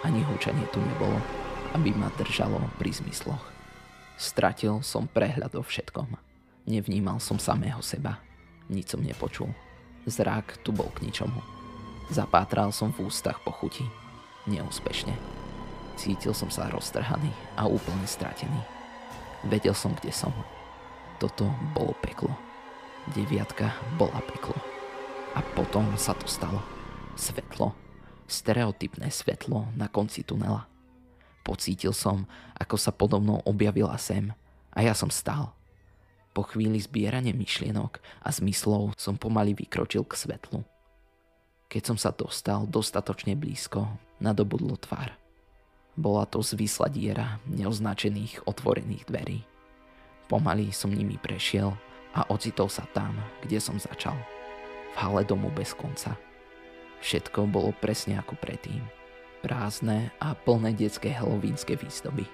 Ani 0.01 0.25
húčanie 0.25 0.65
tu 0.73 0.81
nebolo, 0.81 1.21
aby 1.77 1.93
ma 1.93 2.09
držalo 2.17 2.57
pri 2.81 2.97
zmysloch. 2.97 3.45
Stratil 4.17 4.81
som 4.81 5.05
prehľad 5.05 5.53
o 5.53 5.61
všetkom. 5.61 6.17
Nevnímal 6.65 7.21
som 7.21 7.37
samého 7.37 7.85
seba. 7.85 8.17
Nič 8.73 8.89
som 8.89 9.05
nepočul. 9.05 9.53
Zrak 10.09 10.65
tu 10.65 10.73
bol 10.73 10.89
k 10.97 11.05
ničomu. 11.05 11.60
Zapátral 12.11 12.75
som 12.75 12.91
v 12.91 13.07
ústach 13.07 13.39
po 13.39 13.55
chuti. 13.55 13.87
Neúspešne. 14.43 15.15
Cítil 15.95 16.35
som 16.35 16.51
sa 16.51 16.67
roztrhaný 16.67 17.31
a 17.55 17.71
úplne 17.71 18.03
stratený. 18.03 18.59
Vedel 19.47 19.71
som, 19.71 19.95
kde 19.95 20.11
som. 20.11 20.35
Toto 21.23 21.47
bolo 21.71 21.95
peklo. 22.03 22.35
Deviatka 23.15 23.71
bola 23.95 24.19
peklo. 24.27 24.59
A 25.31 25.41
potom 25.55 25.87
sa 25.95 26.11
to 26.11 26.27
stalo. 26.27 26.59
Svetlo. 27.15 27.71
Stereotypné 28.27 29.07
svetlo 29.07 29.71
na 29.79 29.87
konci 29.87 30.27
tunela. 30.27 30.67
Pocítil 31.47 31.95
som, 31.95 32.27
ako 32.59 32.75
sa 32.75 32.91
podo 32.91 33.23
mnou 33.23 33.39
objavila 33.47 33.95
sem 33.95 34.35
a 34.75 34.83
ja 34.83 34.91
som 34.91 35.07
stál. 35.07 35.55
Po 36.35 36.43
chvíli 36.43 36.75
zbierania 36.75 37.31
myšlienok 37.31 38.03
a 38.19 38.35
zmyslov 38.35 38.99
som 38.99 39.15
pomaly 39.15 39.55
vykročil 39.55 40.03
k 40.03 40.19
svetlu. 40.19 40.67
Keď 41.71 41.83
som 41.87 41.95
sa 41.95 42.11
dostal 42.11 42.67
dostatočne 42.67 43.39
blízko, 43.39 43.87
nadobudlo 44.19 44.75
tvár. 44.75 45.15
Bola 45.95 46.27
to 46.27 46.43
zvislá 46.43 46.91
diera 46.91 47.39
neoznačených 47.47 48.43
otvorených 48.43 49.07
dverí. 49.07 49.39
Pomaly 50.27 50.75
som 50.75 50.91
nimi 50.91 51.15
prešiel 51.15 51.71
a 52.11 52.27
ocitol 52.27 52.67
sa 52.67 52.83
tam, 52.91 53.15
kde 53.39 53.63
som 53.63 53.79
začal. 53.79 54.19
V 54.91 54.95
hale 54.99 55.23
domu 55.23 55.47
bez 55.47 55.71
konca. 55.71 56.19
Všetko 56.99 57.47
bolo 57.47 57.71
presne 57.79 58.19
ako 58.19 58.35
predtým 58.35 58.83
prázdne 59.41 60.13
a 60.21 60.37
plné 60.37 60.77
detské 60.77 61.09
helovínske 61.09 61.73
výzdoby. 61.73 62.29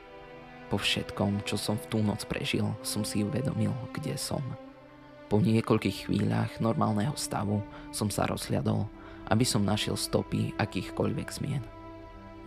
Po 0.68 0.76
všetkom, 0.76 1.48
čo 1.48 1.56
som 1.56 1.80
v 1.80 1.88
tú 1.88 1.98
noc 2.04 2.28
prežil, 2.28 2.68
som 2.84 3.08
si 3.08 3.24
uvedomil, 3.24 3.72
kde 3.96 4.20
som. 4.20 4.44
Po 5.32 5.40
niekoľkých 5.40 6.08
chvíľach 6.08 6.52
normálneho 6.60 7.16
stavu 7.16 7.64
som 7.96 8.12
sa 8.12 8.28
rozhľadol, 8.28 8.88
aby 9.28 9.46
som 9.48 9.68
našiel 9.68 10.00
stopy 10.00 10.56
akýchkoľvek 10.56 11.28
zmien. 11.32 11.64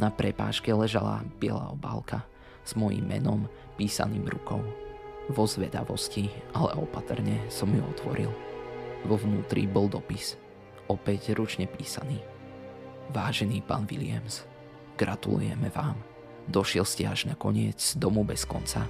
Na 0.01 0.09
prepáške 0.09 0.73
ležala 0.73 1.25
biela 1.37 1.73
obálka 1.73 2.25
s 2.65 2.73
mojím 2.77 3.05
menom 3.05 3.49
písaným 3.77 4.25
rukou. 4.25 4.65
Vo 5.31 5.45
zvedavosti, 5.47 6.33
ale 6.57 6.75
opatrne 6.81 7.39
som 7.53 7.71
ju 7.71 7.85
otvoril. 7.85 8.33
Vo 9.05 9.17
vnútri 9.17 9.69
bol 9.69 9.87
dopis, 9.87 10.37
opäť 10.89 11.37
ručne 11.37 11.69
písaný. 11.69 12.19
Vážený 13.13 13.63
pán 13.65 13.87
Williams, 13.87 14.51
Gratulujeme 15.01 15.73
vám. 15.73 15.97
Došiel 16.45 16.85
ste 16.85 17.09
až 17.09 17.25
na 17.25 17.33
koniec 17.33 17.97
domu 17.97 18.21
bez 18.21 18.45
konca. 18.45 18.85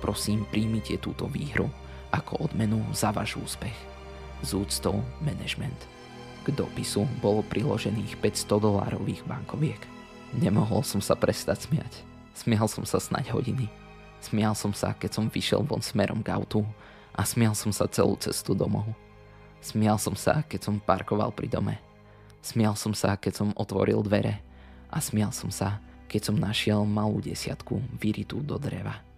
Prosím, 0.00 0.48
príjmite 0.48 0.96
túto 0.96 1.28
výhru 1.28 1.68
ako 2.08 2.48
odmenu 2.48 2.80
za 2.96 3.12
váš 3.12 3.36
úspech. 3.36 3.76
Z 4.40 4.56
úctou 4.56 5.04
management. 5.20 5.76
K 6.42 6.50
dopisu 6.50 7.06
bolo 7.22 7.46
priložených 7.46 8.18
500 8.18 8.58
dolárových 8.58 9.22
bankoviek. 9.22 9.78
Nemohol 10.34 10.82
som 10.82 10.98
sa 10.98 11.14
prestať 11.14 11.70
smiať. 11.70 12.02
Smial 12.34 12.66
som 12.66 12.82
sa 12.82 12.98
snať 12.98 13.30
hodiny. 13.30 13.70
Smial 14.18 14.58
som 14.58 14.74
sa, 14.74 14.90
keď 14.90 15.10
som 15.18 15.30
vyšiel 15.30 15.62
von 15.62 15.78
smerom 15.78 16.18
k 16.18 16.34
autu 16.34 16.66
a 17.14 17.22
smial 17.22 17.54
som 17.54 17.70
sa 17.70 17.86
celú 17.86 18.18
cestu 18.18 18.54
domov. 18.56 18.90
Smial 19.62 20.00
som 20.02 20.18
sa, 20.18 20.42
keď 20.42 20.60
som 20.66 20.82
parkoval 20.82 21.30
pri 21.30 21.46
dome. 21.46 21.78
Smial 22.42 22.74
som 22.74 22.90
sa, 22.90 23.14
keď 23.14 23.32
som 23.38 23.48
otvoril 23.54 24.02
dvere 24.02 24.42
a 24.90 24.98
smial 24.98 25.30
som 25.30 25.54
sa, 25.54 25.78
keď 26.10 26.20
som 26.26 26.36
našiel 26.36 26.82
malú 26.82 27.22
desiatku 27.22 27.78
vyritú 28.02 28.42
do 28.42 28.58
dreva. 28.58 29.11